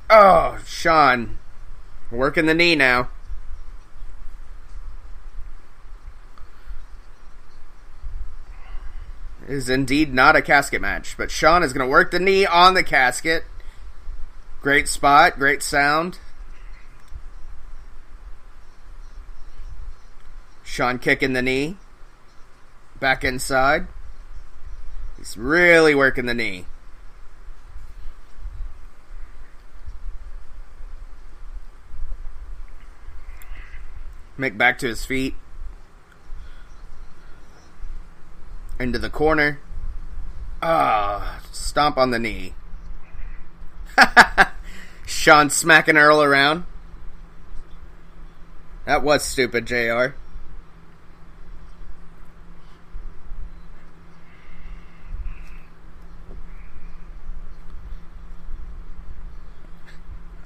Oh, 0.10 0.60
Shawn. 0.66 1.40
Working 2.10 2.46
the 2.46 2.54
knee 2.54 2.76
now. 2.76 3.10
Is 9.52 9.68
indeed 9.68 10.14
not 10.14 10.38
a 10.38 10.42
casket 10.42 10.80
match, 10.80 11.18
but 11.18 11.30
Shawn 11.30 11.62
is 11.62 11.74
going 11.74 11.86
to 11.86 11.92
work 11.92 12.12
the 12.12 12.22
knee 12.22 12.46
on 12.46 12.74
the 12.74 12.84
casket. 12.84 13.44
Great 14.62 14.88
spot, 14.88 15.38
great 15.38 15.62
sound. 15.62 16.20
Shawn 20.64 21.00
kicking 21.00 21.34
the 21.34 21.42
knee. 21.42 21.76
Back 23.02 23.26
inside. 23.26 23.88
He's 25.18 25.36
really 25.36 25.94
working 25.94 26.28
the 26.28 26.34
knee. 26.34 26.66
Mick 34.40 34.58
back 34.58 34.80
to 34.80 34.88
his 34.88 35.04
feet. 35.04 35.36
Into 38.82 38.98
the 38.98 39.12
corner. 39.12 39.60
Ah, 40.60 41.40
stomp 41.52 41.98
on 41.98 42.10
the 42.10 42.18
knee. 42.18 42.56
Shawn 45.06 45.52
smacking 45.52 45.98
Earl 45.98 46.24
around. 46.24 46.66
That 48.86 49.04
was 49.04 49.24
stupid, 49.24 49.68
JR. 49.68 50.16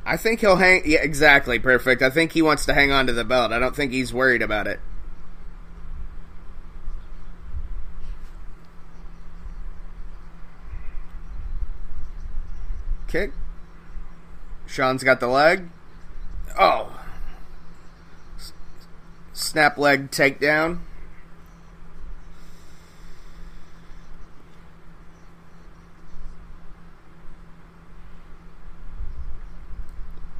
I 0.06 0.18
think 0.18 0.42
he'll 0.42 0.58
hang. 0.58 0.84
Yeah, 0.86 1.02
exactly. 1.02 1.58
Perfect. 1.58 2.02
I 2.02 2.10
think 2.10 2.34
he 2.34 2.42
wants 2.42 2.66
to 2.66 2.74
hang 2.74 2.92
on 2.92 3.08
to 3.08 3.14
the 3.14 3.24
belt. 3.24 3.54
I 3.54 3.60
don't 3.60 3.76
think 3.76 3.94
he's 3.94 4.14
worried 4.14 4.42
about 4.42 4.68
it. 4.68 4.82
Kick. 13.16 13.32
Shawn's 14.66 15.02
got 15.02 15.22
the 15.22 15.30
leg. 15.30 15.70
Oh. 16.60 17.00
Snap 19.32 19.78
leg 19.78 20.12
takedown. 20.12 20.80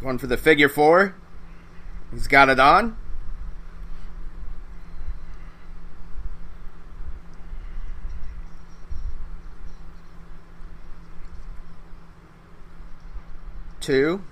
Going 0.02 0.18
for 0.18 0.28
the 0.28 0.36
figure 0.36 0.68
four. 0.68 1.16
He's 2.12 2.28
got 2.28 2.50
it 2.50 2.60
on. 2.60 2.98
Two. 13.86 14.24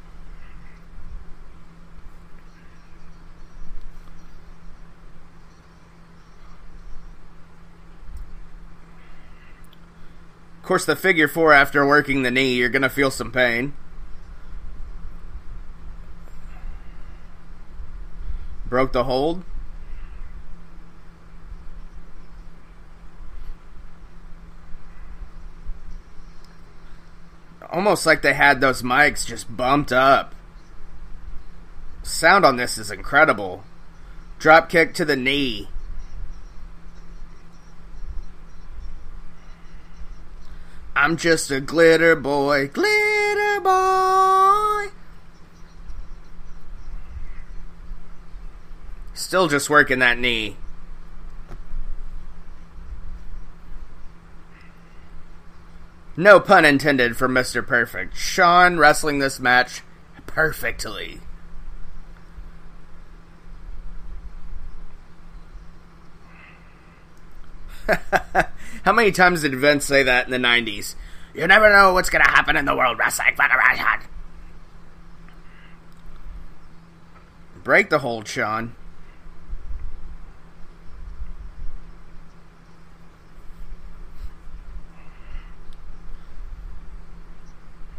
Of 10.57 10.63
course, 10.63 10.85
the 10.85 10.95
figure 10.95 11.27
four 11.27 11.53
after 11.53 11.85
working 11.85 12.23
the 12.23 12.31
knee, 12.31 12.55
you're 12.55 12.69
going 12.69 12.81
to 12.81 12.89
feel 12.89 13.11
some 13.11 13.31
pain. 13.31 13.75
broke 18.65 18.91
the 18.91 19.03
hold. 19.03 19.43
Almost 27.83 28.05
like 28.05 28.21
they 28.21 28.33
had 28.33 28.61
those 28.61 28.81
mics 28.81 29.25
just 29.25 29.57
bumped 29.57 29.91
up. 29.91 30.33
Sound 32.01 32.45
on 32.45 32.55
this 32.55 32.77
is 32.77 32.89
incredible. 32.89 33.65
Drop 34.39 34.69
kick 34.69 34.93
to 34.93 35.03
the 35.03 35.17
knee. 35.17 35.67
I'm 40.95 41.17
just 41.17 41.51
a 41.51 41.59
glitter 41.59 42.15
boy, 42.15 42.69
glitter 42.69 43.59
boy. 43.59 44.87
Still 49.13 49.49
just 49.49 49.69
working 49.69 49.99
that 49.99 50.17
knee. 50.17 50.55
No 56.15 56.39
pun 56.39 56.63
intended 56.63 57.17
for 57.17 57.27
Mr. 57.27 57.65
Perfect. 57.65 58.15
Shawn 58.15 58.77
wrestling 58.77 59.19
this 59.19 59.39
match 59.39 59.81
perfectly. 60.27 61.21
How 68.83 68.93
many 68.93 69.11
times 69.11 69.41
did 69.41 69.55
Vince 69.55 69.85
say 69.85 70.03
that 70.03 70.25
in 70.25 70.31
the 70.31 70.37
90s? 70.37 70.95
You 71.33 71.47
never 71.47 71.69
know 71.69 71.93
what's 71.93 72.09
going 72.09 72.23
to 72.23 72.29
happen 72.29 72.55
in 72.55 72.65
the 72.65 72.75
World 72.75 72.99
Wrestling 72.99 73.35
Federation. 73.35 74.07
Break 77.63 77.89
the 77.89 77.99
hold, 77.99 78.27
Shawn. 78.27 78.75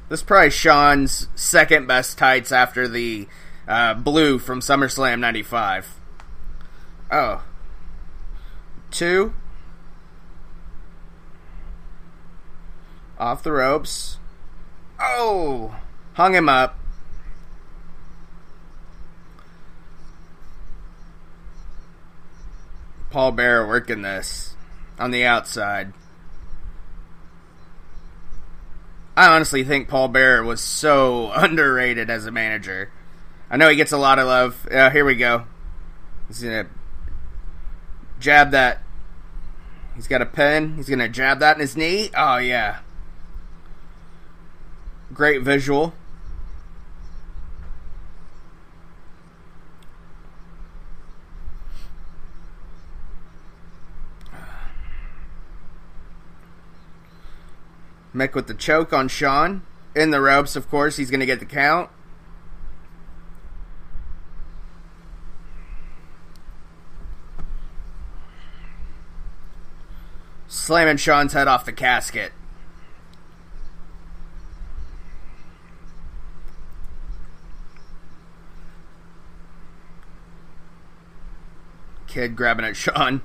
This 0.08 0.20
is 0.20 0.24
probably 0.24 0.50
Shawn's 0.50 1.28
second 1.34 1.86
best 1.86 2.18
tights 2.18 2.52
after 2.52 2.86
the 2.86 3.26
uh, 3.66 3.94
blue 3.94 4.38
from 4.38 4.60
SummerSlam 4.60 5.18
95. 5.18 5.98
Oh. 7.10 7.42
Two. 8.90 9.32
Off 13.18 13.42
the 13.42 13.52
ropes. 13.52 14.18
Oh! 15.00 15.74
Hung 16.14 16.34
him 16.34 16.48
up. 16.48 16.78
Paul 23.10 23.32
Bearer 23.32 23.66
working 23.66 24.02
this 24.02 24.54
on 24.98 25.12
the 25.12 25.24
outside. 25.24 25.92
I 29.16 29.28
honestly 29.34 29.64
think 29.64 29.88
Paul 29.88 30.08
Bearer 30.08 30.42
was 30.42 30.60
so 30.60 31.30
underrated 31.34 32.10
as 32.10 32.26
a 32.26 32.30
manager. 32.30 32.90
I 33.50 33.56
know 33.56 33.68
he 33.68 33.76
gets 33.76 33.92
a 33.92 33.98
lot 33.98 34.18
of 34.18 34.26
love. 34.26 34.66
Uh, 34.70 34.90
here 34.90 35.04
we 35.04 35.14
go. 35.14 35.44
He's 36.28 36.42
gonna 36.42 36.66
jab 38.18 38.50
that. 38.52 38.82
He's 39.94 40.08
got 40.08 40.22
a 40.22 40.26
pen. 40.26 40.74
He's 40.76 40.88
gonna 40.88 41.08
jab 41.08 41.38
that 41.40 41.56
in 41.56 41.60
his 41.60 41.76
knee. 41.76 42.10
Oh 42.16 42.38
yeah. 42.38 42.80
Great 45.12 45.42
visual. 45.42 45.94
Mick 58.14 58.34
with 58.34 58.46
the 58.46 58.54
choke 58.54 58.92
on 58.92 59.08
Shawn. 59.08 59.62
In 59.96 60.10
the 60.10 60.20
ropes, 60.20 60.56
of 60.56 60.68
course, 60.70 60.96
he's 60.96 61.10
going 61.10 61.20
to 61.20 61.26
get 61.26 61.40
the 61.40 61.46
count. 61.46 61.90
Slamming 70.46 70.96
Shawn's 70.96 71.32
head 71.32 71.48
off 71.48 71.64
the 71.64 71.72
casket. 71.72 72.32
Kid 82.06 82.36
grabbing 82.36 82.64
at 82.64 82.76
Shawn. 82.76 83.22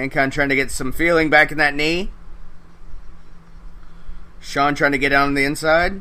Mankind 0.00 0.32
trying 0.32 0.48
to 0.48 0.54
get 0.54 0.70
some 0.70 0.92
feeling 0.92 1.28
back 1.28 1.52
in 1.52 1.58
that 1.58 1.74
knee. 1.74 2.10
Shawn 4.40 4.74
trying 4.74 4.92
to 4.92 4.98
get 4.98 5.12
out 5.12 5.26
on 5.26 5.34
the 5.34 5.44
inside. 5.44 6.00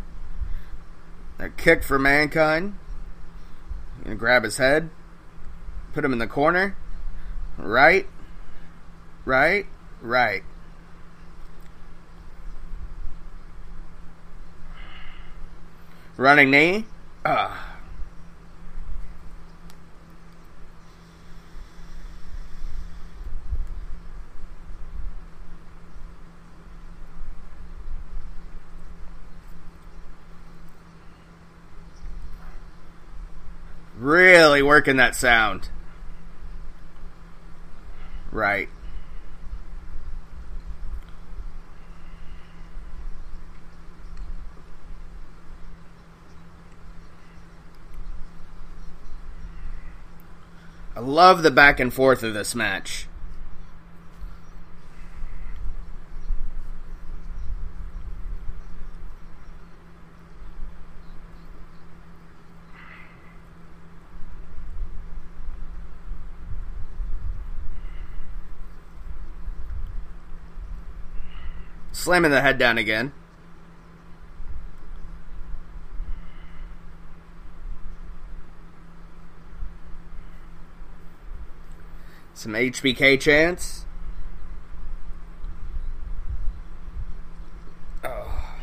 A 1.37 1.49
kick 1.49 1.83
for 1.83 1.99
Mankind. 1.99 2.75
Gonna 4.01 4.15
grab 4.15 4.45
his 4.45 4.55
head. 4.55 4.89
Put 5.91 6.05
him 6.05 6.13
in 6.13 6.19
the 6.19 6.27
corner. 6.27 6.77
Right. 7.57 8.07
Right. 9.25 9.65
Right. 10.01 10.43
Running 16.15 16.51
knee. 16.51 16.85
Ah. 17.25 17.68
Really 34.09 34.63
working 34.63 34.97
that 34.97 35.15
sound. 35.15 35.69
Right. 38.31 38.67
I 50.95 51.01
love 51.01 51.43
the 51.43 51.51
back 51.51 51.79
and 51.79 51.93
forth 51.93 52.23
of 52.23 52.33
this 52.33 52.55
match. 52.55 53.08
Slamming 72.09 72.31
the 72.31 72.41
head 72.41 72.57
down 72.57 72.79
again. 72.79 73.11
Some 82.33 82.53
HBK 82.53 83.21
chance. 83.21 83.85
Oh. 88.03 88.55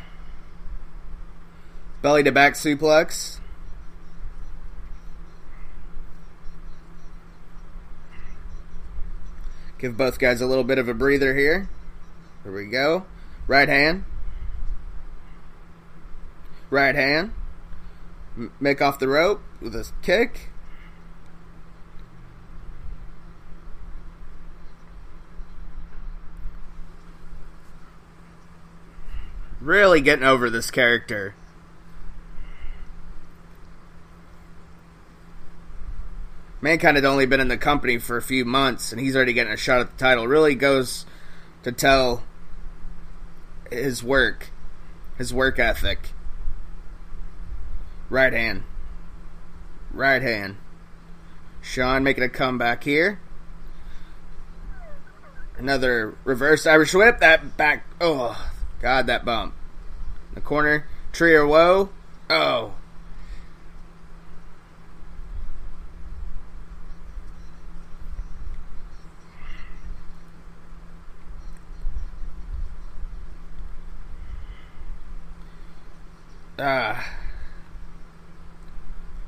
Belly 2.02 2.24
to 2.24 2.32
back 2.32 2.54
suplex. 2.54 3.38
Give 9.78 9.96
both 9.96 10.18
guys 10.18 10.40
a 10.40 10.46
little 10.46 10.64
bit 10.64 10.78
of 10.78 10.88
a 10.88 10.94
breather 10.94 11.36
here. 11.36 11.68
Here 12.42 12.52
we 12.52 12.64
go. 12.66 13.06
Right 13.46 13.68
hand. 13.68 14.04
Right 16.70 16.94
hand. 16.94 17.32
make 18.60 18.82
off 18.82 18.98
the 18.98 19.08
rope 19.08 19.40
with 19.60 19.74
a 19.74 19.90
kick. 20.02 20.50
Really 29.60 30.00
getting 30.00 30.24
over 30.24 30.50
this 30.50 30.70
character. 30.70 31.34
Mankind 36.60 36.96
had 36.96 37.04
only 37.04 37.26
been 37.26 37.40
in 37.40 37.48
the 37.48 37.56
company 37.56 37.98
for 37.98 38.16
a 38.16 38.22
few 38.22 38.44
months, 38.44 38.92
and 38.92 39.00
he's 39.00 39.14
already 39.14 39.32
getting 39.32 39.52
a 39.52 39.56
shot 39.56 39.80
at 39.80 39.96
the 39.96 39.98
title. 39.98 40.26
Really 40.26 40.54
goes 40.54 41.06
to 41.62 41.72
tell 41.72 42.22
his 43.70 44.02
work, 44.02 44.50
his 45.18 45.32
work 45.32 45.58
ethic. 45.58 46.10
Right 48.08 48.32
hand. 48.32 48.62
Right 49.92 50.22
hand. 50.22 50.56
Shawn 51.60 52.04
making 52.04 52.22
a 52.22 52.28
comeback 52.28 52.84
here. 52.84 53.20
Another 55.58 56.16
reverse 56.24 56.66
Irish 56.66 56.94
whip. 56.94 57.18
That 57.20 57.56
back. 57.56 57.84
Oh, 58.00 58.50
God, 58.80 59.06
that 59.06 59.24
bump. 59.24 59.54
The 60.34 60.40
corner. 60.40 60.86
Tree 61.12 61.34
of 61.34 61.48
woe. 61.48 61.90
Oh. 62.28 62.74
Uh, 76.58 77.02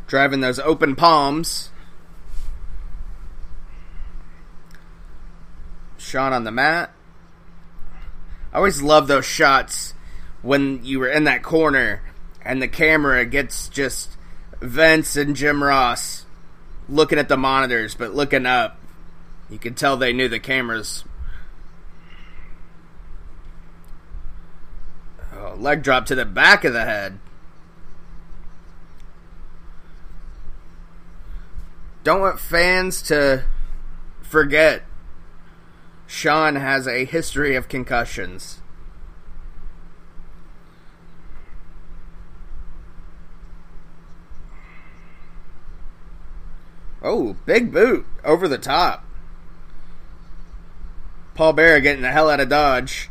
driving 0.06 0.40
those 0.40 0.58
open 0.58 0.96
palms. 0.96 1.70
Shawn 5.96 6.32
on 6.32 6.44
the 6.44 6.50
mat. 6.50 6.92
I 8.52 8.56
always 8.56 8.80
love 8.80 9.08
those 9.08 9.26
shots 9.26 9.94
when 10.42 10.84
you 10.84 10.98
were 10.98 11.08
in 11.08 11.24
that 11.24 11.42
corner 11.42 12.02
and 12.42 12.62
the 12.62 12.68
camera 12.68 13.26
gets 13.26 13.68
just 13.68 14.16
Vince 14.60 15.16
and 15.16 15.36
Jim 15.36 15.62
Ross 15.62 16.24
looking 16.88 17.18
at 17.18 17.28
the 17.28 17.36
monitors, 17.36 17.94
but 17.94 18.14
looking 18.14 18.46
up. 18.46 18.78
You 19.50 19.58
can 19.58 19.74
tell 19.74 19.96
they 19.96 20.12
knew 20.12 20.28
the 20.28 20.38
cameras. 20.38 21.04
Oh, 25.32 25.47
leg 25.58 25.82
drop 25.82 26.06
to 26.06 26.14
the 26.14 26.24
back 26.24 26.64
of 26.64 26.72
the 26.72 26.84
head. 26.84 27.18
Don't 32.04 32.20
want 32.20 32.40
fans 32.40 33.02
to 33.02 33.44
forget 34.22 34.82
Shawn 36.06 36.56
has 36.56 36.86
a 36.86 37.04
history 37.04 37.54
of 37.54 37.68
concussions. 37.68 38.62
Oh, 47.02 47.36
big 47.46 47.72
boot 47.72 48.06
over 48.24 48.48
the 48.48 48.58
top. 48.58 49.04
Paul 51.34 51.52
Bearer 51.52 51.80
getting 51.80 52.02
the 52.02 52.10
hell 52.10 52.28
out 52.28 52.40
of 52.40 52.48
Dodge. 52.48 53.10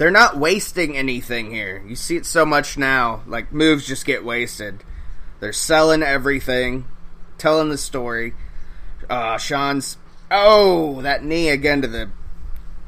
They're 0.00 0.10
not 0.10 0.38
wasting 0.38 0.96
anything 0.96 1.50
here. 1.50 1.84
You 1.86 1.94
see 1.94 2.16
it 2.16 2.24
so 2.24 2.46
much 2.46 2.78
now. 2.78 3.22
Like, 3.26 3.52
moves 3.52 3.86
just 3.86 4.06
get 4.06 4.24
wasted. 4.24 4.82
They're 5.40 5.52
selling 5.52 6.02
everything, 6.02 6.86
telling 7.36 7.68
the 7.68 7.76
story. 7.76 8.32
Uh, 9.10 9.36
Shawn's 9.36 9.98
Oh, 10.30 11.02
that 11.02 11.22
knee 11.22 11.50
again 11.50 11.82
to 11.82 11.88
the 11.88 12.08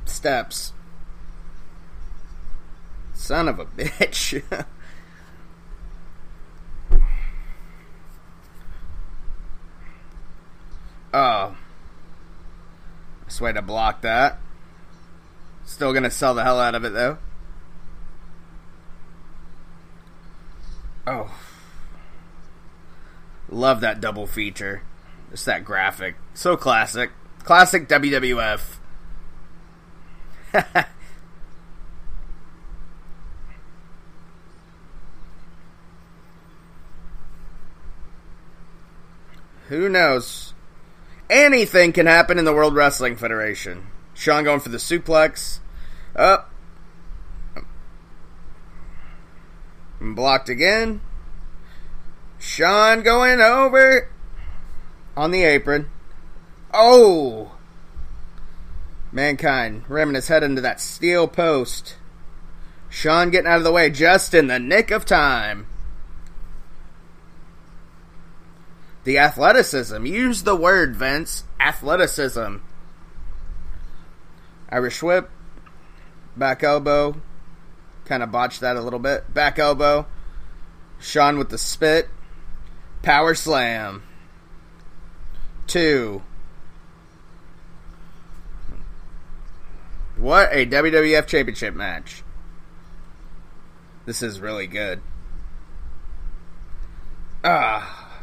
steps. 0.06 0.72
Son 3.12 3.46
of 3.46 3.58
a 3.58 3.66
bitch. 3.66 4.42
oh. 11.12 11.56
Nice 13.24 13.38
way 13.38 13.52
to 13.52 13.60
block 13.60 14.00
that. 14.00 14.38
Still 15.72 15.94
gonna 15.94 16.10
sell 16.10 16.34
the 16.34 16.44
hell 16.44 16.60
out 16.60 16.74
of 16.74 16.84
it 16.84 16.92
though. 16.92 17.16
Oh. 21.06 21.34
Love 23.48 23.80
that 23.80 23.98
double 23.98 24.26
feature. 24.26 24.82
Just 25.30 25.46
that 25.46 25.64
graphic. 25.64 26.16
So 26.34 26.58
classic. 26.58 27.12
Classic 27.44 27.88
WWF. 27.88 28.60
Who 39.68 39.88
knows? 39.88 40.52
Anything 41.30 41.94
can 41.94 42.04
happen 42.04 42.38
in 42.38 42.44
the 42.44 42.52
World 42.52 42.74
Wrestling 42.74 43.16
Federation. 43.16 43.86
Shawn 44.12 44.44
going 44.44 44.60
for 44.60 44.68
the 44.68 44.76
suplex. 44.76 45.60
Up. 46.14 46.50
Blocked 50.00 50.48
again. 50.48 51.00
Shawn 52.38 53.02
going 53.02 53.40
over 53.40 54.08
on 55.16 55.30
the 55.30 55.44
apron. 55.44 55.88
Oh! 56.74 57.52
Mankind 59.12 59.84
ramming 59.88 60.14
his 60.14 60.28
head 60.28 60.42
into 60.42 60.60
that 60.60 60.80
steel 60.80 61.28
post. 61.28 61.96
Shawn 62.88 63.30
getting 63.30 63.46
out 63.46 63.58
of 63.58 63.64
the 63.64 63.72
way 63.72 63.90
just 63.90 64.34
in 64.34 64.48
the 64.48 64.58
nick 64.58 64.90
of 64.90 65.04
time. 65.04 65.66
The 69.04 69.18
athleticism. 69.18 70.04
Use 70.04 70.42
the 70.42 70.56
word, 70.56 70.96
Vince. 70.96 71.44
Athleticism. 71.60 72.56
Irish 74.70 75.02
whip. 75.02 75.30
Back 76.36 76.62
elbow. 76.62 77.20
Kind 78.04 78.22
of 78.22 78.32
botched 78.32 78.60
that 78.60 78.76
a 78.76 78.80
little 78.80 78.98
bit. 78.98 79.32
Back 79.32 79.58
elbow. 79.58 80.06
Shawn 81.00 81.38
with 81.38 81.50
the 81.50 81.58
spit. 81.58 82.08
Power 83.02 83.34
slam. 83.34 84.02
Two. 85.66 86.22
What 90.16 90.50
a 90.52 90.66
WWF 90.66 91.26
Championship 91.26 91.74
match. 91.74 92.22
This 94.06 94.22
is 94.22 94.40
really 94.40 94.66
good. 94.66 95.00
Ah. 97.44 98.20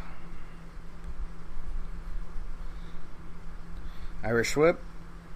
Irish 4.23 4.55
whip. 4.55 4.79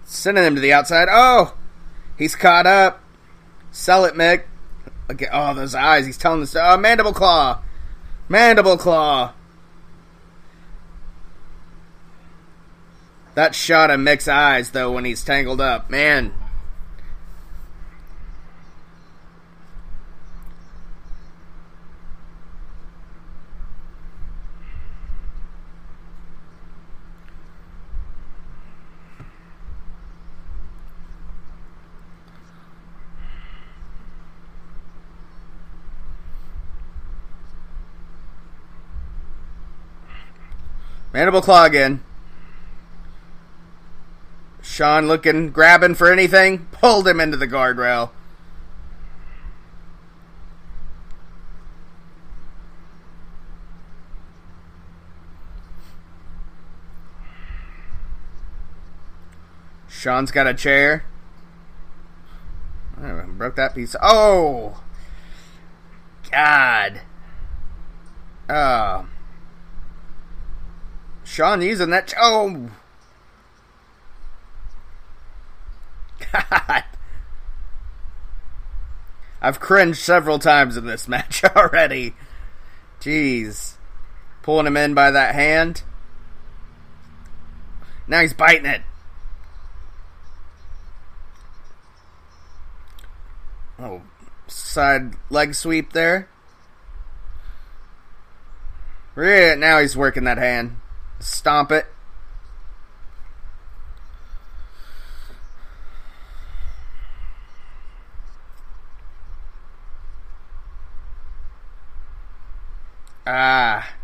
Sending 0.04 0.44
him 0.44 0.54
to 0.54 0.60
the 0.60 0.72
outside. 0.72 1.08
Oh! 1.10 1.54
He's 2.16 2.36
caught 2.36 2.66
up. 2.66 3.00
Sell 3.70 4.04
it, 4.04 4.14
Mick. 4.14 4.44
At 5.08 5.20
oh 5.32 5.54
those 5.54 5.74
eyes. 5.74 6.06
He's 6.06 6.16
telling 6.16 6.42
us 6.42 6.56
oh 6.56 6.76
mandible 6.76 7.12
claw. 7.12 7.60
Mandible 8.28 8.78
claw. 8.78 9.32
That 13.34 13.54
shot 13.54 13.90
of 13.90 14.00
Mick's 14.00 14.28
eyes 14.28 14.70
though 14.70 14.92
when 14.92 15.04
he's 15.04 15.24
tangled 15.24 15.60
up. 15.60 15.90
Man, 15.90 16.32
Mandible 41.14 41.42
claw 41.42 41.64
again. 41.64 42.02
Shawn 44.60 45.06
looking, 45.06 45.52
grabbing 45.52 45.94
for 45.94 46.10
anything, 46.10 46.66
pulled 46.72 47.06
him 47.06 47.20
into 47.20 47.36
the 47.36 47.46
guardrail. 47.46 48.10
Shawn's 59.88 60.32
got 60.32 60.48
a 60.48 60.54
chair. 60.54 61.04
Broke 62.98 63.54
that 63.54 63.76
piece. 63.76 63.94
Oh! 64.02 64.82
God. 66.28 67.02
Oh. 68.50 69.06
Shawn 71.24 71.62
using 71.62 71.90
that. 71.90 72.12
Oh! 72.18 72.70
God. 76.32 76.84
I've 79.40 79.60
cringed 79.60 79.98
several 79.98 80.38
times 80.38 80.76
in 80.76 80.86
this 80.86 81.08
match 81.08 81.44
already. 81.44 82.14
Jeez. 83.00 83.74
Pulling 84.42 84.66
him 84.66 84.76
in 84.76 84.94
by 84.94 85.10
that 85.10 85.34
hand. 85.34 85.82
Now 88.06 88.20
he's 88.20 88.34
biting 88.34 88.66
it. 88.66 88.82
Oh, 93.78 94.02
side 94.46 95.14
leg 95.30 95.54
sweep 95.54 95.92
there. 95.92 96.28
Yeah, 99.16 99.54
now 99.54 99.80
he's 99.80 99.96
working 99.96 100.24
that 100.24 100.38
hand. 100.38 100.76
Stomp 101.20 101.72
it. 101.72 101.86
Ah. 113.26 113.94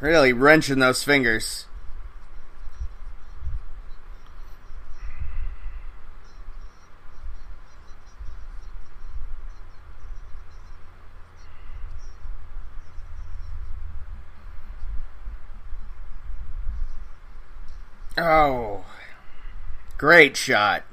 Really 0.00 0.32
wrenching 0.32 0.80
those 0.80 1.04
fingers. 1.04 1.66
Oh. 18.18 18.84
Great 20.22 20.36
shot. 20.36 20.84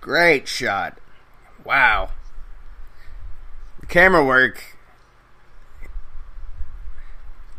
Great 0.00 0.48
shot. 0.48 0.96
Wow. 1.62 2.08
The 3.80 3.86
camera 3.86 4.24
work. 4.24 4.78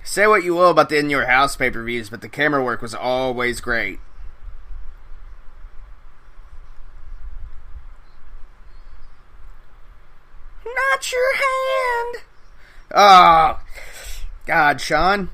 Say 0.04 0.26
what 0.26 0.44
you 0.44 0.56
will 0.56 0.72
about 0.72 0.90
the 0.90 0.98
in 0.98 1.12
your 1.12 1.28
house 1.28 1.56
pay 1.56 1.70
per 1.70 1.84
views, 1.84 2.10
but 2.10 2.22
the 2.22 2.30
camera 2.30 2.64
work 2.64 2.82
was 2.82 2.96
always 2.96 3.62
great. 3.62 4.00
Not 10.66 11.12
your 11.12 11.36
hand. 11.36 12.24
Oh, 12.90 13.60
God, 14.48 14.82
Shawn. 14.82 15.30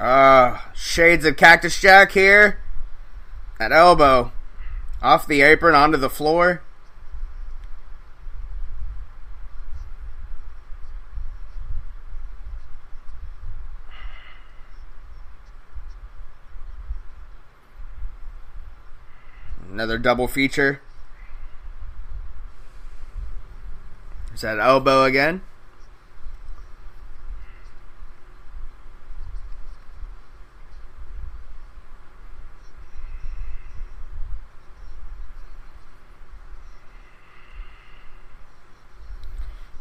Uh, 0.00 0.56
shades 0.90 1.24
of 1.24 1.36
Cactus 1.36 1.80
Jack 1.80 2.12
here. 2.12 2.58
At 3.60 3.70
elbow. 3.70 4.32
Off 5.00 5.26
the 5.26 5.40
apron 5.40 5.74
onto 5.74 5.96
the 5.96 6.10
floor. 6.10 6.62
Another 19.70 19.96
double 19.96 20.26
feature. 20.26 20.82
Is 24.34 24.40
that 24.40 24.58
elbow 24.58 25.04
again? 25.04 25.42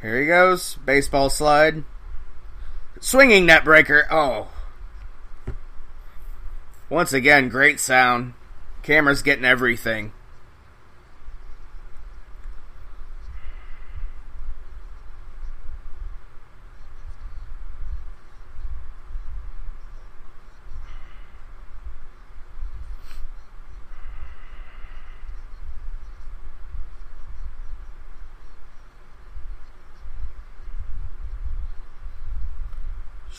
Here 0.02 0.20
he 0.20 0.28
goes. 0.28 0.76
Baseball 0.86 1.30
slide. 1.30 1.84
Swinging 3.00 3.48
neckbreaker. 3.48 4.04
Oh. 4.10 4.48
Once 6.90 7.14
again, 7.14 7.50
great 7.50 7.80
sound. 7.80 8.34
Camera's 8.82 9.22
getting 9.22 9.46
everything. 9.46 10.12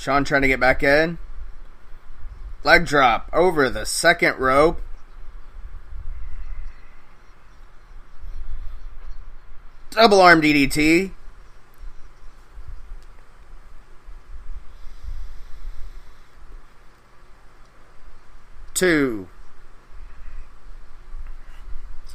Shawn 0.00 0.24
trying 0.24 0.40
to 0.40 0.48
get 0.48 0.58
back 0.58 0.82
in. 0.82 1.18
Leg 2.64 2.86
drop 2.86 3.28
over 3.34 3.68
the 3.68 3.84
second 3.84 4.38
rope. 4.38 4.80
Double 9.90 10.22
arm 10.22 10.40
DDT. 10.40 11.10
Two. 18.72 19.28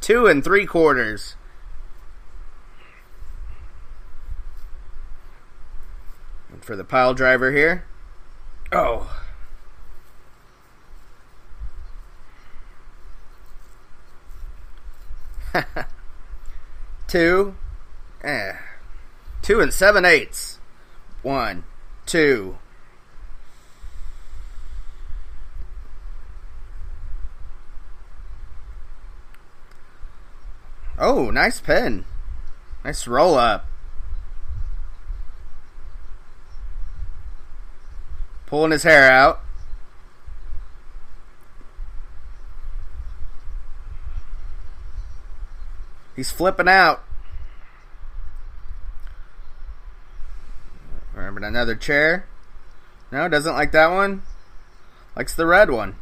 Two 0.00 0.26
and 0.26 0.42
three 0.42 0.66
quarters. 0.66 1.36
For 6.66 6.74
the 6.74 6.84
pile 6.84 7.14
driver 7.14 7.52
here. 7.52 7.84
Oh. 8.72 9.08
two. 17.06 17.54
Eh. 18.24 18.54
Two 19.42 19.60
and 19.60 19.72
seven 19.72 20.04
eighths. 20.04 20.58
One. 21.22 21.62
Two. 22.04 22.58
Oh, 30.98 31.30
nice 31.30 31.60
pin. 31.60 32.04
Nice 32.84 33.06
roll 33.06 33.36
up. 33.36 33.66
Pulling 38.46 38.70
his 38.70 38.84
hair 38.84 39.10
out. 39.10 39.40
He's 46.14 46.30
flipping 46.30 46.68
out. 46.68 47.02
Remember 51.14 51.46
another 51.46 51.74
chair? 51.74 52.26
No, 53.12 53.28
doesn't 53.28 53.54
like 53.54 53.72
that 53.72 53.88
one. 53.88 54.22
Likes 55.14 55.34
the 55.34 55.46
red 55.46 55.70
one. 55.70 55.96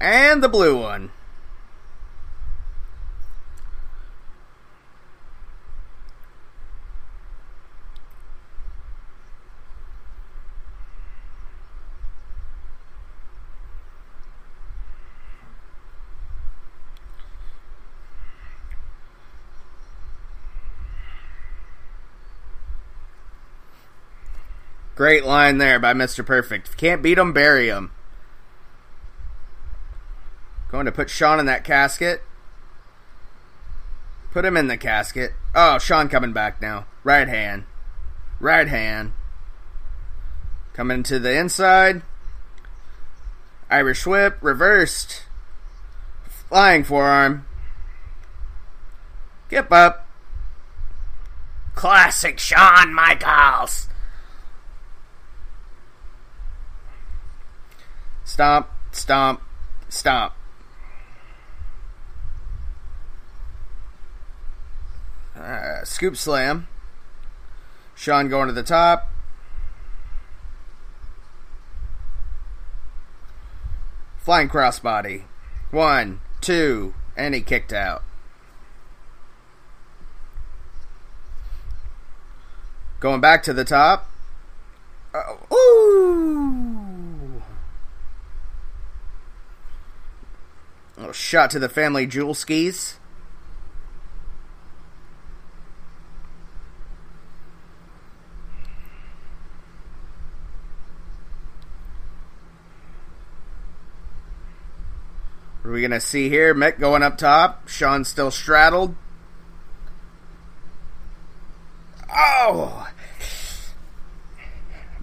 And 0.00 0.42
the 0.42 0.48
blue 0.48 0.80
one. 0.80 1.10
Great 24.96 25.26
line 25.26 25.58
there 25.58 25.78
by 25.78 25.92
Mr. 25.92 26.24
Perfect. 26.24 26.68
If 26.68 26.72
you 26.72 26.78
can't 26.78 27.02
beat 27.02 27.18
him, 27.18 27.34
bury 27.34 27.68
him. 27.68 27.92
Going 30.70 30.86
to 30.86 30.92
put 30.92 31.10
Shawn 31.10 31.38
in 31.38 31.44
that 31.46 31.64
casket. 31.64 32.22
Put 34.32 34.46
him 34.46 34.56
in 34.56 34.68
the 34.68 34.78
casket. 34.78 35.34
Oh, 35.54 35.78
Shawn 35.78 36.08
coming 36.08 36.32
back 36.32 36.62
now. 36.62 36.86
Right 37.04 37.28
hand. 37.28 37.64
Right 38.40 38.66
hand. 38.66 39.12
Coming 40.72 41.02
to 41.04 41.18
the 41.18 41.38
inside. 41.38 42.00
Irish 43.68 44.06
whip. 44.06 44.38
Reversed. 44.40 45.24
Flying 46.48 46.84
forearm. 46.84 47.46
Get 49.50 49.70
up. 49.70 50.06
Classic 51.74 52.38
Shawn 52.38 52.94
Michaels. 52.94 53.88
Stomp, 58.36 58.68
stomp, 58.92 59.40
stomp. 59.88 60.34
Uh, 65.34 65.82
scoop 65.84 66.18
slam. 66.18 66.68
Shawn 67.94 68.28
going 68.28 68.48
to 68.48 68.52
the 68.52 68.62
top. 68.62 69.08
Flying 74.18 74.50
crossbody. 74.50 75.22
One, 75.70 76.20
two, 76.42 76.92
and 77.16 77.34
he 77.34 77.40
kicked 77.40 77.72
out. 77.72 78.02
Going 83.00 83.22
back 83.22 83.42
to 83.44 83.54
the 83.54 83.64
top. 83.64 84.10
Uh, 85.14 85.36
ooh! 85.54 85.86
Little 90.96 91.12
shot 91.26 91.50
to 91.50 91.58
the 91.58 91.68
family 91.68 92.06
jewel 92.06 92.34
skis. 92.34 92.98
What 105.62 105.70
are 105.70 105.74
we 105.74 105.82
gonna 105.82 106.00
see 106.00 106.28
here? 106.28 106.54
Mick 106.54 106.78
going 106.78 107.02
up 107.02 107.18
top. 107.18 107.66
Shawn 107.66 108.04
still 108.04 108.30
straddled. 108.30 108.94
Oh! 112.08 112.88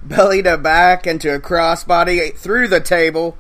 Belly 0.01 0.41
to 0.43 0.57
back 0.57 1.05
into 1.05 1.35
a 1.35 1.39
crossbody 1.39 2.33
through 2.33 2.69
the 2.69 2.79
table. 2.79 3.37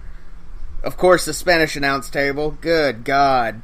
Of 0.83 0.97
course, 0.97 1.25
the 1.25 1.33
Spanish 1.33 1.75
announce 1.75 2.09
table. 2.09 2.57
Good 2.59 3.05
God. 3.05 3.61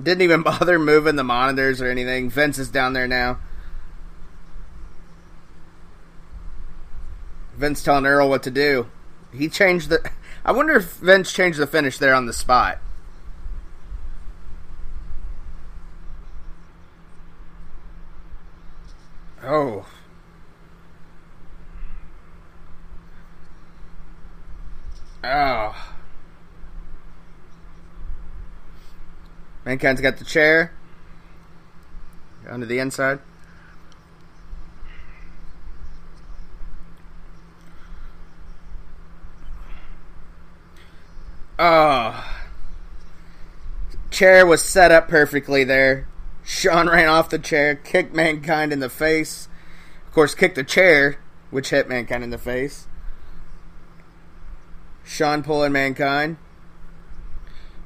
Didn't 0.00 0.22
even 0.22 0.42
bother 0.44 0.78
moving 0.78 1.16
the 1.16 1.24
monitors 1.24 1.82
or 1.82 1.88
anything. 1.88 2.30
Vince 2.30 2.58
is 2.58 2.68
down 2.68 2.92
there 2.92 3.08
now. 3.08 3.38
Vince 7.56 7.82
telling 7.82 8.06
Earl 8.06 8.28
what 8.28 8.42
to 8.44 8.50
do. 8.50 8.88
He 9.32 9.48
changed 9.48 9.88
the. 9.88 10.10
I 10.44 10.52
wonder 10.52 10.74
if 10.74 10.94
Vince 10.94 11.32
changed 11.32 11.58
the 11.58 11.66
finish 11.66 11.98
there 11.98 12.14
on 12.14 12.26
the 12.26 12.32
spot. 12.32 12.78
Oh. 19.42 19.86
Oh. 25.26 25.74
Mankind's 29.64 30.02
got 30.02 30.18
the 30.18 30.24
chair. 30.24 30.72
Under 32.48 32.66
the 32.66 32.78
inside. 32.78 33.20
Oh. 41.58 42.30
Chair 44.10 44.44
was 44.44 44.62
set 44.62 44.92
up 44.92 45.08
perfectly 45.08 45.64
there. 45.64 46.06
Shawn 46.44 46.88
ran 46.90 47.08
off 47.08 47.30
the 47.30 47.38
chair, 47.38 47.74
kicked 47.74 48.14
Mankind 48.14 48.74
in 48.74 48.80
the 48.80 48.90
face. 48.90 49.48
Of 50.06 50.12
course, 50.12 50.34
kicked 50.34 50.56
the 50.56 50.64
chair, 50.64 51.16
which 51.50 51.70
hit 51.70 51.88
Mankind 51.88 52.22
in 52.22 52.30
the 52.30 52.36
face. 52.36 52.86
Shawn 55.04 55.42
pulling 55.42 55.72
Mankind. 55.72 56.38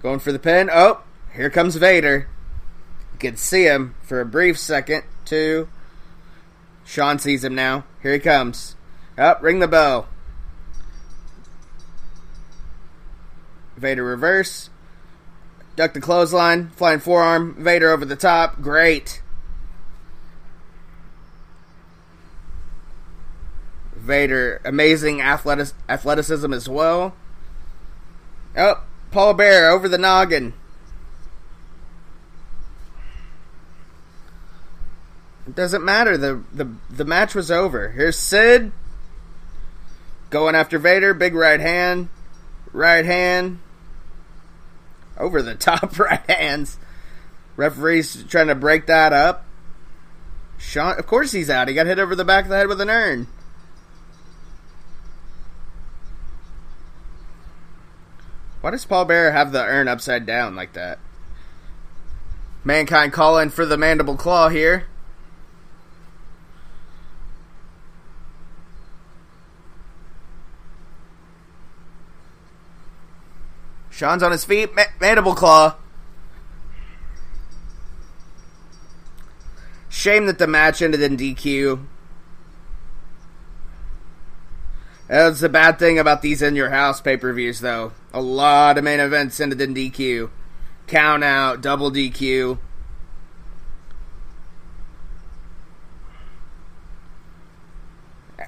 Going 0.02 0.20
for 0.20 0.32
the 0.32 0.38
pin. 0.38 0.70
Oh, 0.72 1.02
here 1.34 1.50
comes 1.50 1.76
Vader. 1.76 2.28
You 3.12 3.18
can 3.18 3.36
see 3.36 3.64
him 3.64 3.94
for 4.02 4.20
a 4.20 4.26
brief 4.26 4.58
second. 4.58 5.02
Two. 5.24 5.68
Shawn 6.84 7.18
sees 7.18 7.44
him 7.44 7.54
now. 7.54 7.84
Here 8.02 8.12
he 8.12 8.18
comes. 8.18 8.76
Up, 9.18 9.38
oh, 9.40 9.42
ring 9.42 9.58
the 9.58 9.68
bell. 9.68 10.08
Vader 13.76 14.04
reverse. 14.04 14.70
Duck 15.76 15.92
the 15.92 16.00
clothesline. 16.00 16.70
Flying 16.70 17.00
forearm. 17.00 17.56
Vader 17.58 17.90
over 17.90 18.04
the 18.04 18.16
top. 18.16 18.60
Great. 18.62 19.22
Vader, 23.98 24.60
amazing 24.64 25.20
athletic, 25.20 25.68
athleticism 25.88 26.52
as 26.52 26.68
well. 26.68 27.14
Oh, 28.56 28.82
Paul 29.10 29.34
Bearer 29.34 29.70
over 29.70 29.88
the 29.88 29.98
noggin. 29.98 30.54
It 35.46 35.54
doesn't 35.54 35.84
matter. 35.84 36.18
The, 36.18 36.42
the 36.52 36.70
the 36.90 37.04
match 37.06 37.34
was 37.34 37.50
over. 37.50 37.88
Here's 37.90 38.18
Sid 38.18 38.70
going 40.28 40.54
after 40.54 40.78
Vader. 40.78 41.14
Big 41.14 41.34
right 41.34 41.60
hand. 41.60 42.08
Right 42.72 43.04
hand 43.04 43.60
over 45.16 45.42
the 45.42 45.54
top 45.56 45.98
right 45.98 46.28
hands. 46.30 46.78
Referee's 47.56 48.24
trying 48.24 48.48
to 48.48 48.54
break 48.54 48.86
that 48.86 49.12
up. 49.12 49.44
Shawn, 50.58 50.98
of 50.98 51.06
course 51.06 51.32
he's 51.32 51.50
out. 51.50 51.68
He 51.68 51.74
got 51.74 51.86
hit 51.86 51.98
over 51.98 52.14
the 52.14 52.24
back 52.24 52.44
of 52.44 52.50
the 52.50 52.56
head 52.56 52.68
with 52.68 52.80
an 52.80 52.90
urn. 52.90 53.26
Why 58.60 58.70
does 58.70 58.84
Paul 58.84 59.04
Bearer 59.04 59.30
have 59.30 59.52
the 59.52 59.62
urn 59.62 59.88
upside 59.88 60.26
down 60.26 60.56
like 60.56 60.72
that? 60.72 60.98
Mankind 62.64 63.12
calling 63.12 63.50
for 63.50 63.64
the 63.64 63.76
mandible 63.76 64.16
claw 64.16 64.48
here. 64.48 64.86
Shawn's 73.90 74.22
on 74.22 74.32
his 74.32 74.44
feet. 74.44 74.74
Ma- 74.74 74.84
mandible 75.00 75.34
claw. 75.34 75.76
Shame 79.88 80.26
that 80.26 80.38
the 80.38 80.46
match 80.46 80.82
ended 80.82 81.02
in 81.02 81.16
DQ. 81.16 81.84
That's 85.08 85.40
the 85.40 85.48
bad 85.48 85.78
thing 85.78 85.98
about 85.98 86.22
these 86.22 86.42
in 86.42 86.54
your 86.54 86.70
house 86.70 87.00
pay 87.00 87.16
per 87.16 87.32
views, 87.32 87.60
though. 87.60 87.92
A 88.12 88.20
lot 88.20 88.78
of 88.78 88.84
main 88.84 89.00
events 89.00 89.38
ended 89.40 89.60
in 89.60 89.74
DQ. 89.74 90.30
Count 90.86 91.22
out, 91.22 91.60
double 91.60 91.90
DQ. 91.90 92.58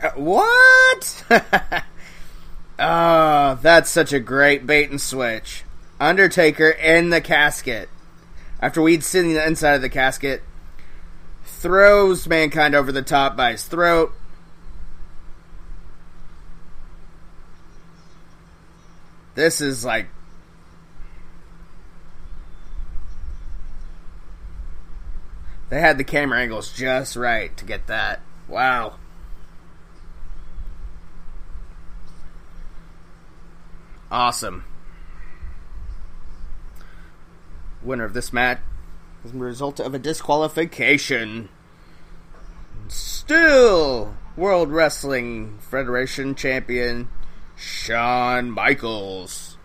Uh, 0.02 0.10
what? 0.14 1.24
Oh, 2.78 3.58
that's 3.62 3.90
such 3.90 4.12
a 4.12 4.20
great 4.20 4.66
bait 4.66 4.90
and 4.90 5.00
switch. 5.00 5.64
Undertaker 6.00 6.70
in 6.70 7.10
the 7.10 7.20
casket. 7.20 7.90
After 8.60 8.80
we'd 8.80 9.04
seen 9.04 9.34
the 9.34 9.46
inside 9.46 9.74
of 9.74 9.82
the 9.82 9.90
casket, 9.90 10.42
throws 11.44 12.26
Mankind 12.26 12.74
over 12.74 12.90
the 12.92 13.02
top 13.02 13.36
by 13.36 13.52
his 13.52 13.64
throat. 13.64 14.14
This 19.40 19.62
is 19.62 19.86
like. 19.86 20.06
They 25.70 25.80
had 25.80 25.96
the 25.96 26.04
camera 26.04 26.40
angles 26.40 26.70
just 26.70 27.16
right 27.16 27.56
to 27.56 27.64
get 27.64 27.86
that. 27.86 28.20
Wow. 28.48 28.96
Awesome. 34.10 34.66
Winner 37.82 38.04
of 38.04 38.12
this 38.12 38.34
match 38.34 38.58
is 39.24 39.32
a 39.32 39.38
result 39.38 39.80
of 39.80 39.94
a 39.94 39.98
disqualification. 39.98 41.48
Still, 42.88 44.16
World 44.36 44.68
Wrestling 44.68 45.56
Federation 45.60 46.34
champion 46.34 47.08
Shawn 47.60 48.50
Michaels. 48.50 49.58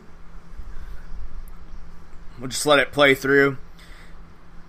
We'll 2.38 2.50
just 2.50 2.66
let 2.66 2.80
it 2.80 2.92
play 2.92 3.16
through. 3.16 3.58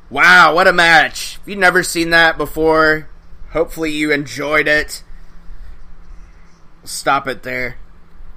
Wow, 0.09 0.55
what 0.55 0.69
a 0.69 0.73
match! 0.73 1.41
If 1.43 1.49
you've 1.49 1.59
never 1.59 1.83
seen 1.83 2.11
that 2.11 2.39
before, 2.39 3.09
hopefully 3.51 3.91
you 3.91 4.13
enjoyed 4.13 4.69
it. 4.69 5.03
Stop 6.85 7.27
it 7.27 7.43
there. 7.43 7.79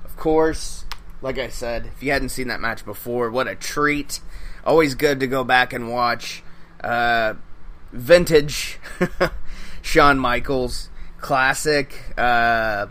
Of 0.04 0.18
course, 0.18 0.86
like 1.22 1.38
I 1.38 1.50
said, 1.50 1.86
if 1.96 2.02
you 2.02 2.12
hadn't 2.12 2.30
seen 2.30 2.48
that 2.48 2.60
match 2.60 2.84
before, 2.84 3.30
what 3.30 3.48
a 3.48 3.54
treat. 3.54 4.22
Always 4.66 4.96
good 4.96 5.20
to 5.20 5.28
go 5.28 5.44
back 5.44 5.72
and 5.72 5.92
watch. 5.92 6.42
Uh, 6.84 7.36
vintage 7.92 8.80
Shawn 9.84 10.18
Michaels, 10.18 10.90
classic. 11.20 12.16
Uh, 12.18 12.88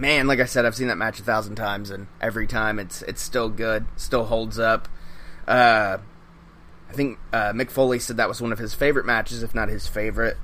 man, 0.00 0.26
like 0.26 0.40
I 0.40 0.46
said, 0.46 0.64
I've 0.64 0.74
seen 0.74 0.88
that 0.88 0.98
match 0.98 1.20
a 1.20 1.22
thousand 1.22 1.56
times, 1.56 1.90
and 1.90 2.06
every 2.20 2.46
time 2.46 2.78
it's 2.78 3.02
it's 3.02 3.20
still 3.20 3.48
good, 3.48 3.86
still 3.96 4.24
holds 4.24 4.58
up. 4.58 4.88
Uh, 5.46 5.98
I 6.88 6.92
think 6.92 7.18
uh, 7.32 7.52
Mick 7.52 7.70
Foley 7.70 7.98
said 7.98 8.16
that 8.16 8.28
was 8.28 8.40
one 8.40 8.52
of 8.52 8.58
his 8.58 8.74
favorite 8.74 9.06
matches, 9.06 9.42
if 9.42 9.54
not 9.54 9.68
his 9.68 9.86
favorite. 9.86 10.36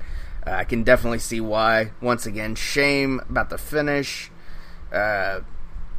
Uh, 0.45 0.51
I 0.51 0.63
can 0.63 0.83
definitely 0.83 1.19
see 1.19 1.41
why. 1.41 1.91
Once 2.01 2.25
again, 2.25 2.55
shame 2.55 3.19
about 3.29 3.49
the 3.49 3.57
finish. 3.57 4.31
Uh, 4.93 5.41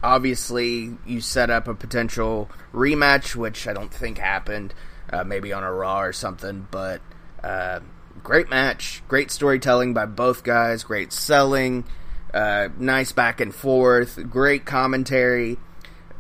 obviously, 0.03 0.97
you 1.05 1.21
set 1.21 1.51
up 1.51 1.69
a 1.69 1.75
potential 1.75 2.49
rematch, 2.73 3.35
which 3.35 3.67
I 3.67 3.73
don't 3.73 3.93
think 3.93 4.19
happened. 4.19 4.73
Uh, 5.11 5.25
maybe 5.25 5.53
on 5.53 5.65
a 5.65 5.73
Raw 5.73 6.03
or 6.03 6.13
something, 6.13 6.69
but 6.71 7.01
uh, 7.43 7.81
great 8.23 8.51
match, 8.51 9.03
great 9.09 9.31
storytelling 9.31 9.95
by 9.95 10.05
both 10.05 10.45
guys, 10.45 10.83
great 10.83 11.15
selling, 11.15 11.85
uh, 12.33 12.69
nice 12.79 13.13
back 13.13 13.41
and 13.41 13.55
forth, 13.55 14.29
great 14.31 14.65
commentary. 14.65 15.57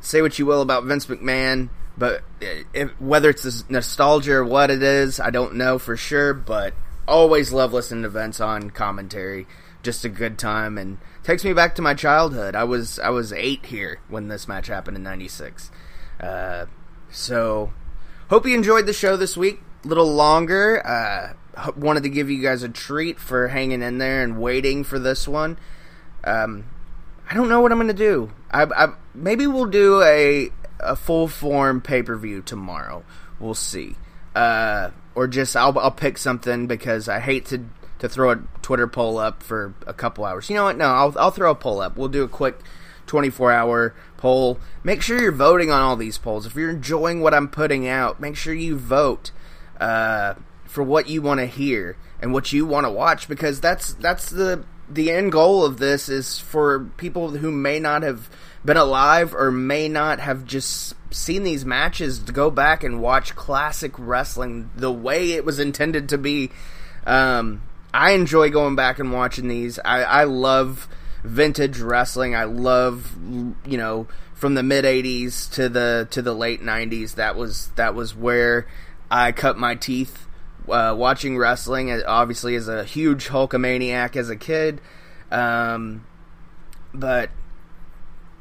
Say 0.00 0.22
what 0.22 0.38
you 0.38 0.46
will 0.46 0.62
about 0.62 0.84
Vince 0.84 1.06
McMahon, 1.06 1.70
but 1.96 2.22
if, 2.72 2.90
whether 3.00 3.30
it's 3.30 3.68
nostalgia 3.68 4.36
or 4.36 4.44
what 4.44 4.70
it 4.70 4.82
is, 4.82 5.18
I 5.18 5.30
don't 5.30 5.56
know 5.56 5.78
for 5.78 5.96
sure. 5.96 6.32
But 6.32 6.74
always 7.06 7.52
love 7.52 7.72
listening 7.72 8.04
to 8.04 8.09
Vince 8.09 8.40
on 8.40 8.70
commentary. 8.70 9.46
Just 9.82 10.04
a 10.04 10.09
good 10.09 10.38
time 10.38 10.78
and 10.78 10.98
takes 11.22 11.44
me 11.44 11.52
back 11.52 11.74
to 11.76 11.82
my 11.82 11.94
childhood. 11.94 12.54
I 12.54 12.64
was 12.64 12.98
I 12.98 13.11
was 13.11 13.32
eight 13.32 13.66
here 13.66 14.00
when 14.09 14.28
this 14.28 14.48
match 14.48 14.68
happened 14.68 14.96
in 14.96 15.02
'96. 15.02 15.70
Uh, 16.20 16.66
so 17.11 17.72
hope 18.28 18.46
you 18.46 18.54
enjoyed 18.54 18.86
the 18.86 18.92
show 18.92 19.16
this 19.16 19.36
week. 19.36 19.61
A 19.84 19.88
little 19.88 20.12
longer. 20.12 20.84
Uh, 20.86 21.34
wanted 21.76 22.02
to 22.04 22.09
give 22.09 22.30
you 22.30 22.42
guys 22.42 22.62
a 22.62 22.68
treat 22.68 23.18
for 23.18 23.48
hanging 23.48 23.82
in 23.82 23.98
there 23.98 24.22
and 24.22 24.40
waiting 24.40 24.84
for 24.84 24.98
this 24.98 25.26
one. 25.26 25.59
Um, 26.24 26.64
I 27.30 27.34
don't 27.34 27.48
know 27.48 27.60
what 27.60 27.72
I'm 27.72 27.86
to 27.86 27.94
do. 27.94 28.32
I, 28.50 28.64
I, 28.64 28.88
maybe 29.14 29.46
we'll 29.46 29.66
do 29.66 30.02
a 30.02 30.50
a 30.80 30.94
full 30.96 31.28
form 31.28 31.80
pay 31.80 32.02
per 32.02 32.16
view 32.16 32.40
tomorrow. 32.42 33.04
We'll 33.40 33.54
see. 33.54 33.96
Uh, 34.34 34.90
or 35.14 35.26
just 35.26 35.56
I'll 35.56 35.78
I'll 35.78 35.90
pick 35.90 36.18
something 36.18 36.66
because 36.66 37.08
I 37.08 37.20
hate 37.20 37.46
to 37.46 37.64
to 37.98 38.08
throw 38.08 38.30
a 38.30 38.36
Twitter 38.62 38.86
poll 38.86 39.18
up 39.18 39.42
for 39.42 39.74
a 39.86 39.92
couple 39.92 40.24
hours. 40.24 40.48
You 40.48 40.56
know 40.56 40.64
what? 40.64 40.76
No, 40.76 40.86
I'll 40.86 41.14
I'll 41.18 41.30
throw 41.30 41.50
a 41.50 41.54
poll 41.54 41.80
up. 41.80 41.96
We'll 41.96 42.08
do 42.08 42.22
a 42.22 42.28
quick 42.28 42.60
24 43.06 43.52
hour 43.52 43.94
poll. 44.16 44.58
Make 44.84 45.02
sure 45.02 45.20
you're 45.20 45.32
voting 45.32 45.70
on 45.70 45.82
all 45.82 45.96
these 45.96 46.18
polls. 46.18 46.46
If 46.46 46.54
you're 46.54 46.70
enjoying 46.70 47.20
what 47.20 47.34
I'm 47.34 47.48
putting 47.48 47.88
out, 47.88 48.20
make 48.20 48.36
sure 48.36 48.54
you 48.54 48.76
vote 48.76 49.32
uh, 49.80 50.34
for 50.64 50.84
what 50.84 51.08
you 51.08 51.20
want 51.20 51.40
to 51.40 51.46
hear 51.46 51.96
and 52.20 52.32
what 52.32 52.52
you 52.52 52.66
want 52.66 52.86
to 52.86 52.90
watch 52.90 53.28
because 53.28 53.60
that's 53.60 53.94
that's 53.94 54.30
the 54.30 54.64
the 54.91 55.11
end 55.11 55.32
goal 55.32 55.64
of 55.64 55.78
this 55.78 56.09
is 56.09 56.39
for 56.39 56.84
people 56.97 57.30
who 57.30 57.51
may 57.51 57.78
not 57.78 58.03
have 58.03 58.28
been 58.64 58.76
alive 58.76 59.34
or 59.34 59.51
may 59.51 59.89
not 59.89 60.20
have 60.20 60.45
just 60.45 60.95
seen 61.11 61.43
these 61.43 61.64
matches 61.64 62.18
to 62.20 62.32
go 62.32 62.51
back 62.51 62.84
and 62.84 63.01
watch 63.01 63.34
classic 63.34 63.93
wrestling 63.99 64.70
the 64.76 64.93
way 64.93 65.32
it 65.32 65.45
was 65.45 65.59
intended 65.59 66.09
to 66.09 66.18
be. 66.18 66.51
Um, 67.07 67.62
I 67.93 68.12
enjoy 68.12 68.51
going 68.51 68.76
back 68.76 68.99
and 68.99 69.12
watching 69.12 69.49
these. 69.49 69.78
I, 69.84 70.03
I 70.03 70.24
love 70.24 70.89
vintage 71.24 71.80
wrestling. 71.80 72.34
I 72.34 72.45
love 72.45 73.16
you 73.66 73.78
know 73.78 74.09
from 74.34 74.55
the 74.55 74.62
mid 74.62 74.84
'80s 74.84 75.51
to 75.55 75.68
the 75.68 76.07
to 76.11 76.22
the 76.22 76.34
late 76.34 76.62
'90s. 76.62 77.14
That 77.14 77.36
was 77.36 77.68
that 77.76 77.95
was 77.95 78.14
where 78.14 78.66
I 79.11 79.32
cut 79.32 79.59
my 79.59 79.74
teeth 79.74 80.27
uh, 80.70 80.94
watching 80.94 81.36
wrestling. 81.36 81.90
Obviously, 82.04 82.54
as 82.54 82.68
a 82.68 82.84
huge 82.84 83.28
Hulkamaniac 83.28 84.16
as 84.16 84.30
a 84.30 84.36
kid, 84.36 84.80
um, 85.30 86.06
but 86.92 87.30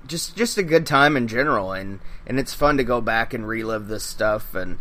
just 0.07 0.36
just 0.36 0.57
a 0.57 0.63
good 0.63 0.86
time 0.86 1.17
in 1.17 1.28
general, 1.28 1.73
and 1.73 1.99
and 2.25 2.39
it's 2.39 2.53
fun 2.53 2.78
to 2.78 2.84
go 2.84 3.01
back 3.01 3.34
and 3.34 3.47
relive 3.47 3.88
this 3.88 4.03
stuff, 4.03 4.55
and 4.55 4.80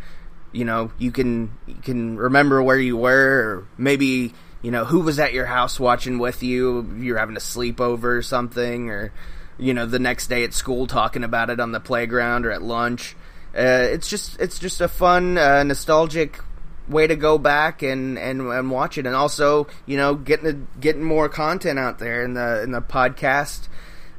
you 0.53 0.64
know 0.64 0.92
you 0.99 1.11
can 1.11 1.57
you 1.66 1.76
can 1.82 2.16
remember 2.16 2.62
where 2.62 2.78
you 2.78 2.97
were, 2.97 3.40
or 3.40 3.68
maybe 3.76 4.32
you 4.62 4.70
know 4.70 4.84
who 4.84 5.01
was 5.01 5.18
at 5.18 5.32
your 5.32 5.47
house 5.47 5.78
watching 5.78 6.18
with 6.18 6.42
you. 6.42 6.90
You're 6.99 7.18
having 7.18 7.36
a 7.36 7.40
sleepover 7.40 8.16
or 8.18 8.22
something, 8.22 8.90
or 8.90 9.12
you 9.59 9.74
know 9.74 9.86
the 9.86 9.99
next 9.99 10.28
day 10.28 10.44
at 10.44 10.55
school 10.55 10.86
talking 10.86 11.24
about 11.24 11.51
it 11.51 11.61
on 11.61 11.72
the 11.72 11.80
playground 11.80 12.47
or 12.47 12.53
at 12.53 12.62
lunch. 12.62 13.16
Uh, 13.57 13.88
it's 13.90 14.09
just 14.09 14.38
it's 14.40 14.59
just 14.59 14.80
a 14.80 14.88
fun, 14.88 15.38
uh, 15.38 15.62
nostalgic 15.62 16.40
way 16.89 17.07
to 17.07 17.16
go 17.16 17.39
back 17.39 17.82
and, 17.82 18.18
and, 18.18 18.41
and 18.43 18.70
watch 18.70 18.99
it, 18.99 19.07
and 19.07 19.14
also 19.14 19.66
you 19.87 19.97
know 19.97 20.14
getting 20.14 20.45
the, 20.45 20.80
getting 20.80 21.03
more 21.03 21.28
content 21.28 21.78
out 21.78 21.99
there 21.99 22.24
in 22.24 22.34
the 22.34 22.62
in 22.62 22.72
the 22.72 22.82
podcast 22.82 23.68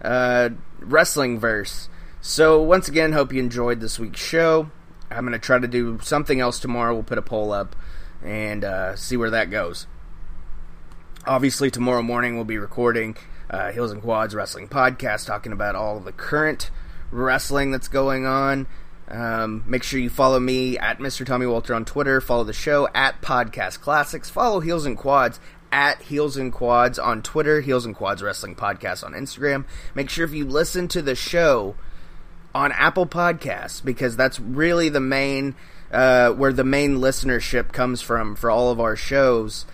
uh, 0.02 0.50
wrestling 0.80 1.40
verse. 1.40 1.90
So 2.22 2.62
once 2.62 2.88
again, 2.88 3.14
hope 3.14 3.32
you 3.32 3.40
enjoyed 3.40 3.80
this 3.80 4.00
week's 4.00 4.22
show. 4.22 4.70
I'm 5.10 5.26
gonna 5.26 5.40
try 5.40 5.60
to 5.60 5.68
do 5.68 6.00
something 6.02 6.40
else 6.40 6.60
tomorrow. 6.60 6.94
We'll 6.94 7.04
put 7.04 7.18
a 7.18 7.22
poll 7.22 7.52
up 7.52 7.76
and 8.24 8.64
uh, 8.64 8.96
see 8.96 9.18
where 9.18 9.30
that 9.32 9.50
goes. 9.50 9.88
Obviously, 11.26 11.70
tomorrow 11.70 12.02
morning 12.02 12.36
we'll 12.36 12.46
be 12.46 12.58
recording 12.58 13.18
uh, 13.50 13.72
Heels 13.72 13.92
and 13.92 14.02
Quads 14.02 14.36
Wrestling 14.36 14.68
Podcast, 14.68 15.26
talking 15.26 15.52
about 15.52 15.76
all 15.76 15.98
of 15.98 16.06
the 16.06 16.12
current 16.12 16.70
wrestling 17.12 17.72
that's 17.72 17.88
going 17.88 18.26
on. 18.26 18.68
Um, 19.10 19.64
make 19.66 19.84
sure 19.84 20.00
you 20.00 20.10
follow 20.10 20.40
me 20.40 20.78
at 20.78 21.00
Mr. 21.00 21.26
Tommy 21.26 21.46
Walter 21.46 21.74
on 21.74 21.86
Twitter. 21.86 22.20
Follow 22.20 22.44
the 22.44 22.54
show 22.54 22.90
at 22.94 23.22
Podcast 23.22 23.80
Classics. 23.80 24.30
Follow 24.30 24.60
Heels 24.60 24.86
and 24.86 24.98
Quads 24.98 25.40
at 25.72 26.02
Heels 26.02 26.38
and 26.38 26.52
Quads 26.52 27.00
on 27.00 27.22
Twitter, 27.22 27.62
Heels 27.62 27.86
and 27.86 27.96
Quads 27.96 28.22
Wrestling 28.22 28.56
Podcast 28.56 29.04
on 29.04 29.14
Instagram. 29.14 29.66
Make 29.96 30.10
sure 30.10 30.26
if 30.26 30.34
you 30.34 30.46
listen 30.46 30.88
to 30.90 31.02
the 31.02 31.16
show 31.16 31.76
on 32.54 32.72
Apple 32.72 33.06
Podcasts, 33.06 33.84
because 33.84 34.18
that's 34.18 34.40
really 34.40 34.90
the 34.90 35.00
main 35.00 35.56
uh, 35.92 36.32
where 36.32 36.54
the 36.54 36.64
main 36.64 36.98
listenership 36.98 37.72
comes 37.72 38.02
from 38.02 38.36
for 38.36 38.50
all 38.50 38.72
of 38.72 38.80
our 38.80 38.96
shows. 38.96 39.66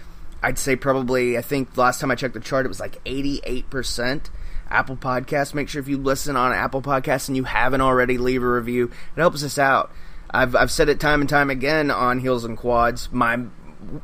I'd 0.41 0.59
say 0.59 0.75
probably 0.75 1.37
I 1.37 1.41
think 1.41 1.75
last 1.77 2.01
time 2.01 2.11
I 2.11 2.15
checked 2.15 2.33
the 2.33 2.39
chart 2.39 2.65
it 2.65 2.69
was 2.69 2.79
like 2.79 2.99
eighty 3.05 3.39
eight 3.45 3.69
percent 3.69 4.29
Apple 4.73 4.97
Podcasts. 4.97 5.53
Make 5.53 5.69
sure 5.69 5.81
if 5.81 5.87
you 5.87 5.97
listen 5.97 6.35
on 6.35 6.51
Apple 6.51 6.81
Podcasts 6.81 7.27
and 7.27 7.37
you 7.37 7.43
haven't 7.43 7.81
already, 7.81 8.17
leave 8.17 8.43
a 8.43 8.47
review. 8.47 8.91
It 9.15 9.19
helps 9.19 9.43
us 9.43 9.57
out. 9.57 9.91
I've 10.29 10.55
I've 10.55 10.71
said 10.71 10.89
it 10.89 10.99
time 10.99 11.21
and 11.21 11.29
time 11.29 11.49
again 11.49 11.91
on 11.91 12.19
Heels 12.19 12.43
and 12.43 12.57
Quads. 12.57 13.09
My 13.11 13.39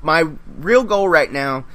my 0.02 0.26
real 0.58 0.84
goal 0.84 1.10
right 1.10 1.32
now 1.32 1.66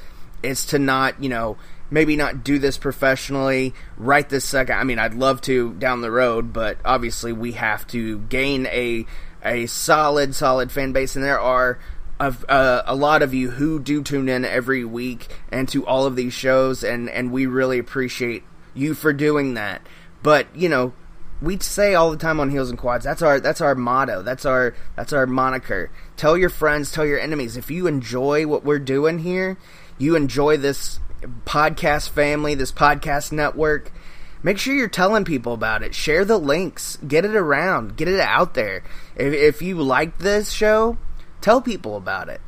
is 0.43 0.67
to 0.67 0.79
not, 0.79 1.23
you 1.23 1.29
know, 1.29 1.57
maybe 1.91 2.17
not 2.17 2.45
do 2.45 2.59
this 2.59 2.79
professionally 2.79 3.75
right 3.97 4.29
this 4.29 4.45
second. 4.45 4.79
I 4.79 4.85
mean, 4.85 4.99
I'd 4.99 5.15
love 5.15 5.41
to 5.43 5.73
down 5.75 6.01
the 6.01 6.11
road, 6.11 6.53
but 6.53 6.79
obviously 6.85 7.33
we 7.33 7.53
have 7.53 7.87
to 7.89 8.19
gain 8.21 8.67
a 8.67 9.07
a 9.45 9.67
solid, 9.67 10.35
solid 10.35 10.71
fan 10.71 10.93
base, 10.93 11.17
and 11.17 11.25
there 11.25 11.41
are 11.41 11.79
a, 12.21 12.35
uh, 12.49 12.83
a 12.87 12.95
lot 12.95 13.23
of 13.23 13.35
you 13.35 13.51
who 13.51 13.81
do 13.81 14.03
tune 14.03 14.29
in 14.29 14.45
every 14.45 14.85
week 14.85 15.29
and 15.51 15.69
to 15.69 15.85
all 15.85 16.07
of 16.07 16.17
these 16.17 16.33
shows, 16.33 16.85
and 16.85 17.11
and 17.11 17.33
we 17.33 17.47
really 17.47 17.79
appreciate 17.79 18.45
you 18.75 18.95
for 18.95 19.13
doing 19.13 19.55
that. 19.55 19.83
But 20.23 20.55
you 20.55 20.69
know, 20.69 20.93
we 21.41 21.59
say 21.59 21.95
all 21.95 22.11
the 22.11 22.17
time 22.17 22.41
on 22.41 22.51
heels 22.51 22.71
and 22.71 22.79
quads 22.79 23.05
that's 23.05 23.23
our 23.23 23.41
that's 23.41 23.61
our 23.61 23.75
motto 23.75 24.23
that's 24.23 24.45
our 24.45 24.75
that's 24.97 25.13
our 25.13 25.27
moniker. 25.27 25.91
Tell 26.17 26.37
your 26.37 26.51
friends 26.51 26.93
tell 26.93 27.07
your 27.07 27.19
enemies. 27.19 27.57
If 27.57 27.71
you 27.71 27.87
enjoy 27.87 28.47
what 28.47 28.65
we're 28.65 28.79
doing 28.79 29.21
here 29.21 29.59
you 29.99 30.17
enjoy 30.17 30.57
this 30.57 31.01
podcast 31.45 32.11
family 32.11 32.55
this 32.55 32.73
podcast 32.73 33.33
network 33.33 33.93
make 34.43 34.59
sure 34.59 34.75
you're 34.75 34.89
telling 34.89 35.25
people 35.25 35.55
about 35.55 35.83
it. 35.83 35.95
Share 35.95 36.25
the 36.25 36.39
links. 36.39 36.97
Get 37.07 37.25
it 37.25 37.35
around. 37.35 37.97
Get 37.97 38.09
it 38.09 38.21
out 38.21 38.55
there. 38.55 38.83
If, 39.17 39.33
if 39.33 39.63
you 39.63 39.77
like 39.77 40.19
this 40.19 40.51
show 40.51 40.99
tell 41.41 41.61
people 41.61 41.97
about 41.97 42.29
it 42.29 42.41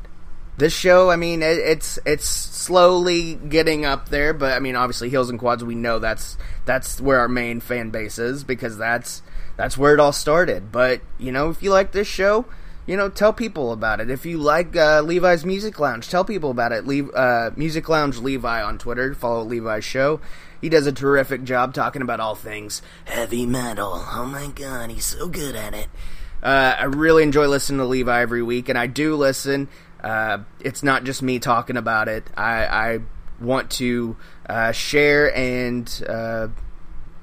this 0.57 0.73
show, 0.73 1.11
I 1.11 1.15
mean, 1.15 1.43
it, 1.43 1.59
it's 1.59 1.99
it's 2.05 2.27
slowly 2.27 3.35
getting 3.35 3.85
up 3.85 4.09
there, 4.09 4.33
but 4.33 4.53
I 4.53 4.59
mean, 4.59 4.75
obviously, 4.75 5.09
Heels 5.09 5.29
and 5.29 5.39
Quads, 5.39 5.63
we 5.63 5.75
know 5.75 5.99
that's 5.99 6.37
that's 6.65 6.99
where 6.99 7.19
our 7.19 7.27
main 7.27 7.59
fan 7.59 7.91
base 7.91 8.17
is 8.17 8.43
because 8.43 8.77
that's 8.77 9.21
that's 9.55 9.77
where 9.77 9.93
it 9.93 9.99
all 9.99 10.11
started. 10.11 10.71
But 10.71 11.01
you 11.19 11.31
know, 11.31 11.49
if 11.49 11.61
you 11.61 11.69
like 11.69 11.91
this 11.91 12.07
show, 12.07 12.45
you 12.87 12.97
know, 12.97 13.07
tell 13.07 13.33
people 13.33 13.71
about 13.71 13.99
it. 13.99 14.09
If 14.09 14.25
you 14.25 14.39
like 14.39 14.75
uh, 14.75 15.01
Levi's 15.01 15.45
Music 15.45 15.79
Lounge, 15.79 16.09
tell 16.09 16.25
people 16.25 16.49
about 16.49 16.71
it. 16.71 16.87
Le- 16.87 17.11
uh, 17.11 17.51
Music 17.55 17.87
Lounge 17.87 18.17
Levi 18.17 18.63
on 18.63 18.79
Twitter. 18.79 19.13
Follow 19.13 19.43
Levi's 19.43 19.85
show. 19.85 20.19
He 20.59 20.69
does 20.69 20.87
a 20.87 20.91
terrific 20.91 21.43
job 21.43 21.75
talking 21.75 22.01
about 22.01 22.19
all 22.19 22.33
things 22.33 22.81
heavy 23.05 23.45
metal. 23.45 24.03
Oh 24.11 24.25
my 24.25 24.47
god, 24.47 24.89
he's 24.89 25.05
so 25.05 25.27
good 25.27 25.55
at 25.55 25.75
it. 25.75 25.87
Uh, 26.41 26.75
I 26.79 26.83
really 26.85 27.23
enjoy 27.23 27.47
listening 27.47 27.79
to 27.79 27.85
Levi 27.85 28.21
every 28.21 28.43
week, 28.43 28.69
and 28.69 28.77
I 28.77 28.87
do 28.87 29.15
listen. 29.15 29.67
Uh, 30.03 30.39
it's 30.59 30.83
not 30.83 31.03
just 31.03 31.21
me 31.21 31.39
talking 31.39 31.77
about 31.77 32.07
it. 32.07 32.23
I, 32.37 32.65
I 32.65 32.99
want 33.39 33.71
to 33.71 34.17
uh, 34.47 34.71
share 34.71 35.35
and 35.35 36.03
uh, 36.07 36.47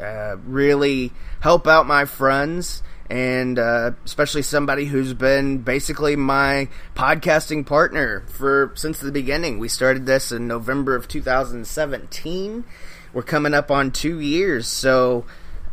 uh, 0.01 0.37
really 0.45 1.13
help 1.41 1.67
out 1.67 1.87
my 1.87 2.05
friends 2.05 2.83
and 3.11 3.59
uh, 3.59 3.93
especially 4.05 4.43
somebody 4.43 4.87
who's 4.87 5.13
been 5.13 5.59
basically 5.59 6.17
my 6.17 6.69
podcasting 6.95 7.67
partner 7.67 8.25
for 8.29 8.73
since 8.75 8.99
the 8.99 9.13
beginning. 9.13 9.59
We 9.59 9.69
started 9.69 10.07
this 10.07 10.33
in 10.33 10.49
November 10.49 10.97
of 10.97 11.07
2017. 11.07 12.65
We're 13.13 13.23
coming 13.23 13.55
up 13.55 13.71
on 13.71 13.91
two 13.91 14.19
years, 14.21 14.67
so 14.67 15.27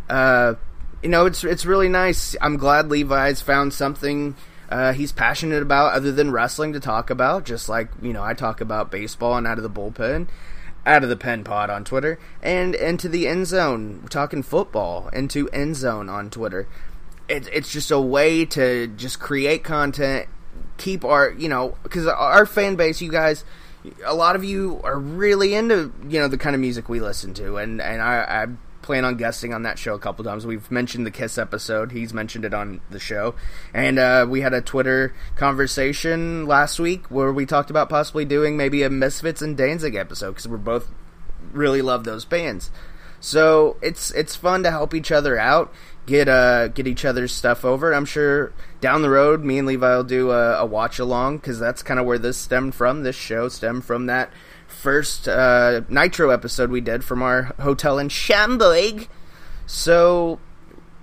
uh, 0.09 0.55
you 1.01 1.09
know 1.09 1.25
it's 1.25 1.43
it's 1.43 1.65
really 1.65 1.89
nice. 1.89 2.35
I'm 2.41 2.57
glad 2.57 2.89
Levi's 2.89 3.41
found 3.41 3.73
something. 3.73 4.35
Uh, 4.71 4.93
he's 4.93 5.11
passionate 5.11 5.61
about 5.61 5.93
other 5.93 6.11
than 6.11 6.31
wrestling 6.31 6.73
to 6.73 6.79
talk 6.79 7.09
about, 7.09 7.45
just 7.45 7.67
like 7.67 7.89
you 8.01 8.13
know 8.13 8.23
I 8.23 8.33
talk 8.33 8.61
about 8.61 8.89
baseball 8.89 9.35
and 9.35 9.45
out 9.45 9.57
of 9.57 9.63
the 9.63 9.69
bullpen 9.69 10.27
out 10.85 11.03
of 11.03 11.09
the 11.09 11.15
pen 11.15 11.43
pod 11.43 11.69
on 11.69 11.83
Twitter 11.83 12.19
and 12.41 12.75
into 12.75 13.07
the 13.07 13.27
end 13.27 13.47
zone. 13.47 13.99
We're 14.01 14.09
talking 14.09 14.43
football 14.43 15.09
into 15.09 15.47
end 15.49 15.75
zone 15.75 16.09
on 16.09 16.29
Twitter. 16.29 16.67
It, 17.29 17.47
it's 17.53 17.71
just 17.71 17.91
a 17.91 17.99
way 17.99 18.45
to 18.45 18.87
just 18.87 19.19
create 19.19 19.63
content, 19.63 20.27
keep 20.77 21.05
our 21.05 21.31
you 21.31 21.49
know 21.49 21.77
because 21.83 22.07
our 22.07 22.45
fan 22.45 22.75
base, 22.75 23.01
you 23.01 23.11
guys, 23.11 23.45
a 24.05 24.15
lot 24.15 24.35
of 24.35 24.43
you 24.43 24.81
are 24.83 24.97
really 24.97 25.53
into 25.53 25.93
you 26.07 26.19
know 26.19 26.27
the 26.27 26.37
kind 26.37 26.55
of 26.55 26.61
music 26.61 26.89
we 26.89 26.99
listen 26.99 27.33
to, 27.35 27.57
and 27.57 27.81
and 27.81 28.01
I, 28.01 28.43
I 28.43 28.47
plan 28.81 29.05
on 29.05 29.17
guesting 29.17 29.53
on 29.53 29.63
that 29.63 29.77
show 29.77 29.93
a 29.93 29.99
couple 29.99 30.23
times. 30.23 30.45
We've 30.45 30.69
mentioned 30.71 31.05
the 31.05 31.11
Kiss 31.11 31.37
episode; 31.37 31.91
he's 31.91 32.13
mentioned 32.13 32.45
it 32.45 32.53
on 32.53 32.81
the 32.89 32.99
show, 32.99 33.35
and 33.73 33.99
uh, 33.99 34.25
we 34.29 34.41
had 34.41 34.53
a 34.53 34.61
Twitter 34.61 35.13
conversation 35.35 36.45
last 36.45 36.79
week 36.79 37.07
where 37.09 37.31
we 37.31 37.45
talked 37.45 37.69
about 37.69 37.89
possibly 37.89 38.25
doing 38.25 38.57
maybe 38.57 38.83
a 38.83 38.89
Misfits 38.89 39.41
and 39.41 39.55
Danzig 39.55 39.95
episode 39.95 40.31
because 40.31 40.47
we're 40.47 40.57
both 40.57 40.89
really 41.51 41.81
love 41.81 42.03
those 42.03 42.25
bands. 42.25 42.71
So 43.19 43.77
it's 43.81 44.11
it's 44.11 44.35
fun 44.35 44.63
to 44.63 44.71
help 44.71 44.95
each 44.95 45.11
other 45.11 45.37
out, 45.37 45.71
get 46.07 46.27
uh 46.27 46.69
get 46.69 46.87
each 46.87 47.05
other's 47.05 47.31
stuff 47.31 47.63
over. 47.63 47.93
I'm 47.93 48.05
sure 48.05 48.51
down 48.81 49.03
the 49.03 49.11
road, 49.11 49.43
me 49.43 49.59
and 49.59 49.67
Levi 49.67 49.95
will 49.95 50.03
do 50.03 50.31
a, 50.31 50.57
a 50.57 50.65
watch 50.65 50.97
along 50.97 51.37
because 51.37 51.59
that's 51.59 51.83
kind 51.83 51.99
of 51.99 52.07
where 52.07 52.17
this 52.17 52.37
stemmed 52.37 52.73
from. 52.73 53.03
This 53.03 53.15
show 53.15 53.47
stemmed 53.47 53.85
from 53.85 54.07
that 54.07 54.31
first 54.71 55.27
uh, 55.27 55.81
Nitro 55.89 56.29
episode 56.29 56.71
we 56.71 56.81
did 56.81 57.03
from 57.03 57.21
our 57.21 57.43
hotel 57.59 57.99
in 57.99 58.09
Schaumburg. 58.09 59.07
So, 59.65 60.39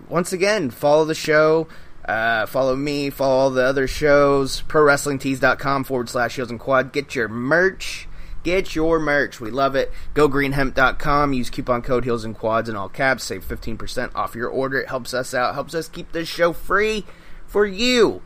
once 0.09 0.33
again, 0.33 0.71
follow 0.71 1.05
the 1.05 1.14
show. 1.14 1.69
Uh, 2.05 2.47
follow 2.47 2.75
me, 2.75 3.11
follow 3.11 3.35
all 3.35 3.51
the 3.51 3.62
other 3.62 3.87
shows, 3.87 4.62
prowrestlingtees.com 4.62 5.85
forward 5.85 6.09
slash 6.09 6.37
heels 6.37 6.51
and 6.51 6.59
quad. 6.59 6.93
Get 6.93 7.14
your 7.14 7.29
merch. 7.29 8.09
Get 8.45 8.75
your 8.75 8.99
merch. 8.99 9.41
We 9.41 9.51
love 9.51 9.75
it. 9.75 9.93
Go 10.14 10.29
GoGreenHemp.com. 10.29 11.35
Use 11.35 11.51
coupon 11.51 11.83
code 11.83 12.05
heels 12.05 12.25
and 12.25 12.35
quads 12.35 12.69
in 12.69 12.77
all 12.77 12.89
caps. 12.89 13.25
Save 13.25 13.47
15% 13.47 14.14
off 14.14 14.35
your 14.35 14.49
order. 14.49 14.81
It 14.81 14.89
helps 14.89 15.12
us 15.12 15.35
out. 15.35 15.55
Helps 15.55 15.75
us 15.75 15.89
keep 15.89 16.12
this 16.12 16.29
show 16.29 16.53
free 16.53 17.05
for 17.47 17.66
you. 17.66 18.23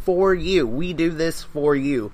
For 0.00 0.34
you. 0.34 0.66
We 0.66 0.94
do 0.94 1.10
this 1.10 1.42
for 1.42 1.76
you 1.76 2.12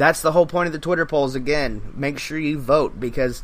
that's 0.00 0.22
the 0.22 0.32
whole 0.32 0.46
point 0.46 0.66
of 0.66 0.72
the 0.72 0.78
Twitter 0.78 1.04
polls. 1.04 1.34
Again, 1.34 1.92
make 1.94 2.18
sure 2.18 2.38
you 2.38 2.58
vote 2.58 2.98
because 2.98 3.42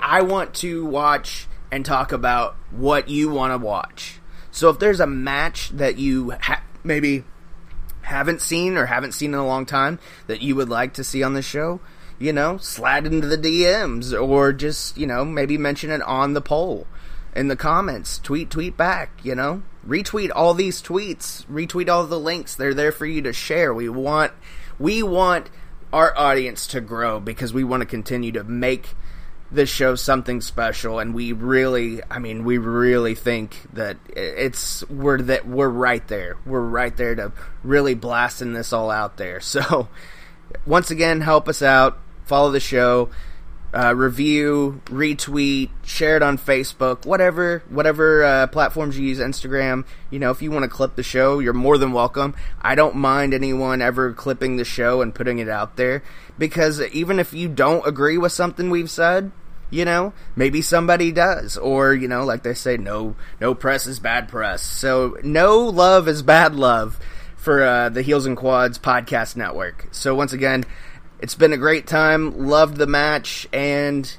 I 0.00 0.22
want 0.22 0.54
to 0.54 0.86
watch 0.86 1.48
and 1.72 1.84
talk 1.84 2.12
about 2.12 2.54
what 2.70 3.08
you 3.08 3.28
want 3.30 3.52
to 3.52 3.58
watch. 3.58 4.20
So 4.52 4.70
if 4.70 4.78
there's 4.78 5.00
a 5.00 5.08
match 5.08 5.70
that 5.70 5.98
you 5.98 6.30
ha- 6.40 6.62
maybe 6.84 7.24
haven't 8.02 8.40
seen 8.40 8.76
or 8.76 8.86
haven't 8.86 9.12
seen 9.12 9.34
in 9.34 9.40
a 9.40 9.46
long 9.46 9.66
time 9.66 9.98
that 10.28 10.40
you 10.40 10.54
would 10.54 10.68
like 10.68 10.94
to 10.94 11.04
see 11.04 11.24
on 11.24 11.34
the 11.34 11.42
show, 11.42 11.80
you 12.16 12.32
know, 12.32 12.58
slide 12.58 13.04
into 13.04 13.26
the 13.26 13.36
DMs 13.36 14.12
or 14.18 14.52
just, 14.52 14.96
you 14.96 15.06
know, 15.06 15.24
maybe 15.24 15.58
mention 15.58 15.90
it 15.90 16.02
on 16.02 16.32
the 16.32 16.40
poll 16.40 16.86
in 17.34 17.48
the 17.48 17.56
comments. 17.56 18.20
Tweet, 18.20 18.50
tweet 18.50 18.76
back, 18.76 19.10
you 19.24 19.34
know. 19.34 19.62
Retweet 19.86 20.30
all 20.32 20.54
these 20.54 20.80
tweets. 20.80 21.44
Retweet 21.46 21.88
all 21.88 22.06
the 22.06 22.20
links. 22.20 22.54
They're 22.54 22.74
there 22.74 22.92
for 22.92 23.06
you 23.06 23.20
to 23.22 23.32
share. 23.32 23.74
We 23.74 23.88
want 23.88 24.32
we 24.78 25.02
want 25.02 25.50
our 25.92 26.16
audience 26.16 26.66
to 26.68 26.80
grow 26.80 27.20
because 27.20 27.52
we 27.52 27.64
want 27.64 27.80
to 27.80 27.86
continue 27.86 28.32
to 28.32 28.44
make 28.44 28.94
this 29.50 29.70
show 29.70 29.94
something 29.94 30.42
special 30.42 30.98
and 30.98 31.14
we 31.14 31.32
really 31.32 32.02
I 32.10 32.18
mean 32.18 32.44
we 32.44 32.58
really 32.58 33.14
think 33.14 33.56
that 33.72 33.96
it's 34.14 34.86
we're 34.90 35.22
that 35.22 35.46
we're 35.46 35.68
right 35.68 36.06
there. 36.08 36.36
We're 36.44 36.60
right 36.60 36.94
there 36.96 37.14
to 37.14 37.32
really 37.62 37.94
blasting 37.94 38.52
this 38.52 38.72
all 38.72 38.90
out 38.90 39.16
there. 39.16 39.40
So 39.48 39.88
once 40.66 40.90
again 40.90 41.20
help 41.20 41.48
us 41.48 41.62
out, 41.62 41.98
follow 42.24 42.50
the 42.50 42.60
show, 42.60 43.10
uh, 43.78 43.94
review, 43.94 44.80
retweet, 44.86 45.70
share 45.84 46.16
it 46.16 46.22
on 46.22 46.36
Facebook, 46.36 47.06
whatever 47.06 47.62
whatever 47.68 48.24
uh, 48.24 48.46
platforms 48.48 48.98
you 48.98 49.06
use, 49.06 49.20
Instagram. 49.20 49.84
You 50.10 50.18
know, 50.18 50.32
if 50.32 50.42
you 50.42 50.50
want 50.50 50.64
to 50.64 50.68
clip 50.68 50.96
the 50.96 51.04
show, 51.04 51.38
you're 51.38 51.52
more 51.52 51.78
than 51.78 51.92
welcome. 51.92 52.34
I 52.60 52.74
don't 52.74 52.96
mind 52.96 53.34
anyone 53.34 53.80
ever 53.80 54.12
clipping 54.12 54.56
the 54.56 54.64
show 54.64 55.00
and 55.00 55.14
putting 55.14 55.38
it 55.38 55.48
out 55.48 55.76
there 55.76 56.02
because 56.38 56.80
even 56.88 57.20
if 57.20 57.32
you 57.32 57.48
don't 57.48 57.86
agree 57.86 58.18
with 58.18 58.32
something 58.32 58.68
we've 58.68 58.90
said, 58.90 59.30
you 59.70 59.84
know, 59.84 60.12
maybe 60.34 60.60
somebody 60.60 61.12
does, 61.12 61.56
or 61.56 61.94
you 61.94 62.08
know, 62.08 62.24
like 62.24 62.42
they 62.42 62.54
say, 62.54 62.78
no 62.78 63.14
no 63.40 63.54
press 63.54 63.86
is 63.86 64.00
bad 64.00 64.28
press. 64.28 64.60
So 64.60 65.18
no 65.22 65.58
love 65.58 66.08
is 66.08 66.22
bad 66.22 66.56
love 66.56 66.98
for 67.36 67.62
uh, 67.62 67.88
the 67.90 68.02
Heels 68.02 68.26
and 68.26 68.36
Quads 68.36 68.80
podcast 68.80 69.36
network. 69.36 69.86
So 69.92 70.16
once 70.16 70.32
again. 70.32 70.64
It's 71.20 71.34
been 71.34 71.52
a 71.52 71.56
great 71.56 71.86
time. 71.88 72.46
Loved 72.46 72.76
the 72.76 72.86
match. 72.86 73.48
And 73.52 74.16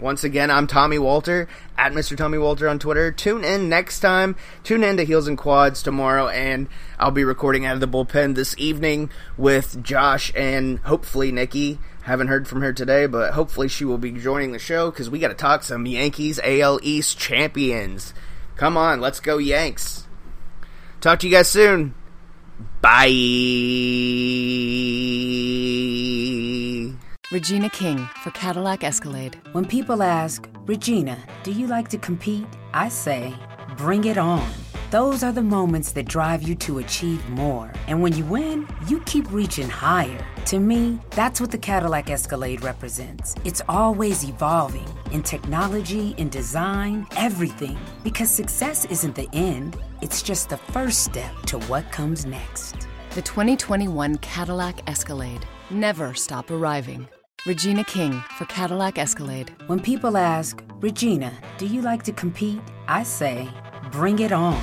once 0.00 0.24
again, 0.24 0.50
I'm 0.50 0.66
Tommy 0.66 0.98
Walter 0.98 1.46
at 1.78 1.92
Mr. 1.92 2.16
Tommy 2.16 2.36
Walter 2.36 2.68
on 2.68 2.80
Twitter. 2.80 3.12
Tune 3.12 3.44
in 3.44 3.68
next 3.68 4.00
time. 4.00 4.34
Tune 4.64 4.82
in 4.82 4.96
to 4.96 5.04
Heels 5.04 5.28
and 5.28 5.38
Quads 5.38 5.84
tomorrow. 5.84 6.26
And 6.26 6.66
I'll 6.98 7.12
be 7.12 7.22
recording 7.22 7.64
out 7.64 7.74
of 7.74 7.80
the 7.80 7.86
bullpen 7.86 8.34
this 8.34 8.56
evening 8.58 9.10
with 9.36 9.84
Josh 9.84 10.32
and 10.34 10.80
hopefully 10.80 11.30
Nikki. 11.30 11.78
Haven't 12.02 12.28
heard 12.28 12.48
from 12.48 12.62
her 12.62 12.72
today, 12.72 13.06
but 13.06 13.34
hopefully 13.34 13.68
she 13.68 13.84
will 13.84 13.98
be 13.98 14.10
joining 14.10 14.50
the 14.50 14.58
show 14.58 14.90
because 14.90 15.08
we 15.08 15.20
got 15.20 15.28
to 15.28 15.34
talk 15.34 15.62
some 15.62 15.86
Yankees 15.86 16.40
AL 16.42 16.80
East 16.82 17.18
champions. 17.18 18.14
Come 18.56 18.76
on, 18.76 19.00
let's 19.00 19.20
go 19.20 19.38
Yanks. 19.38 20.08
Talk 21.00 21.20
to 21.20 21.28
you 21.28 21.36
guys 21.36 21.48
soon. 21.48 21.94
Bye. 22.80 23.10
Regina 27.32 27.70
King 27.70 27.98
for 28.24 28.30
Cadillac 28.32 28.82
Escalade. 28.82 29.40
When 29.52 29.64
people 29.64 30.02
ask, 30.02 30.48
Regina, 30.66 31.16
do 31.44 31.52
you 31.52 31.68
like 31.68 31.88
to 31.90 31.98
compete? 31.98 32.46
I 32.74 32.88
say, 32.88 33.32
bring 33.76 34.04
it 34.04 34.18
on. 34.18 34.50
Those 34.90 35.22
are 35.22 35.30
the 35.30 35.42
moments 35.42 35.92
that 35.92 36.08
drive 36.08 36.42
you 36.42 36.56
to 36.56 36.78
achieve 36.78 37.28
more. 37.30 37.72
And 37.86 38.02
when 38.02 38.12
you 38.14 38.24
win, 38.24 38.66
you 38.88 39.00
keep 39.02 39.30
reaching 39.30 39.68
higher. 39.68 40.26
To 40.46 40.58
me, 40.58 40.98
that's 41.10 41.40
what 41.40 41.52
the 41.52 41.58
Cadillac 41.58 42.10
Escalade 42.10 42.64
represents. 42.64 43.36
It's 43.44 43.62
always 43.68 44.24
evolving 44.24 44.88
in 45.12 45.22
technology, 45.22 46.14
in 46.16 46.28
design, 46.28 47.06
everything. 47.16 47.78
Because 48.02 48.30
success 48.30 48.84
isn't 48.86 49.14
the 49.14 49.28
end, 49.32 49.76
it's 50.00 50.22
just 50.22 50.48
the 50.48 50.56
first 50.56 51.04
step 51.04 51.32
to 51.46 51.58
what 51.60 51.90
comes 51.92 52.26
next. 52.26 52.88
The 53.14 53.22
2021 53.22 54.18
Cadillac 54.18 54.88
Escalade. 54.88 55.46
Never 55.70 56.14
stop 56.14 56.50
arriving. 56.50 57.08
Regina 57.46 57.84
King 57.84 58.12
for 58.36 58.44
Cadillac 58.46 58.98
Escalade. 58.98 59.54
When 59.66 59.80
people 59.80 60.16
ask, 60.16 60.62
Regina, 60.80 61.32
do 61.58 61.66
you 61.66 61.80
like 61.80 62.02
to 62.04 62.12
compete? 62.12 62.60
I 62.86 63.02
say, 63.02 63.48
bring 63.90 64.18
it 64.18 64.32
on. 64.32 64.62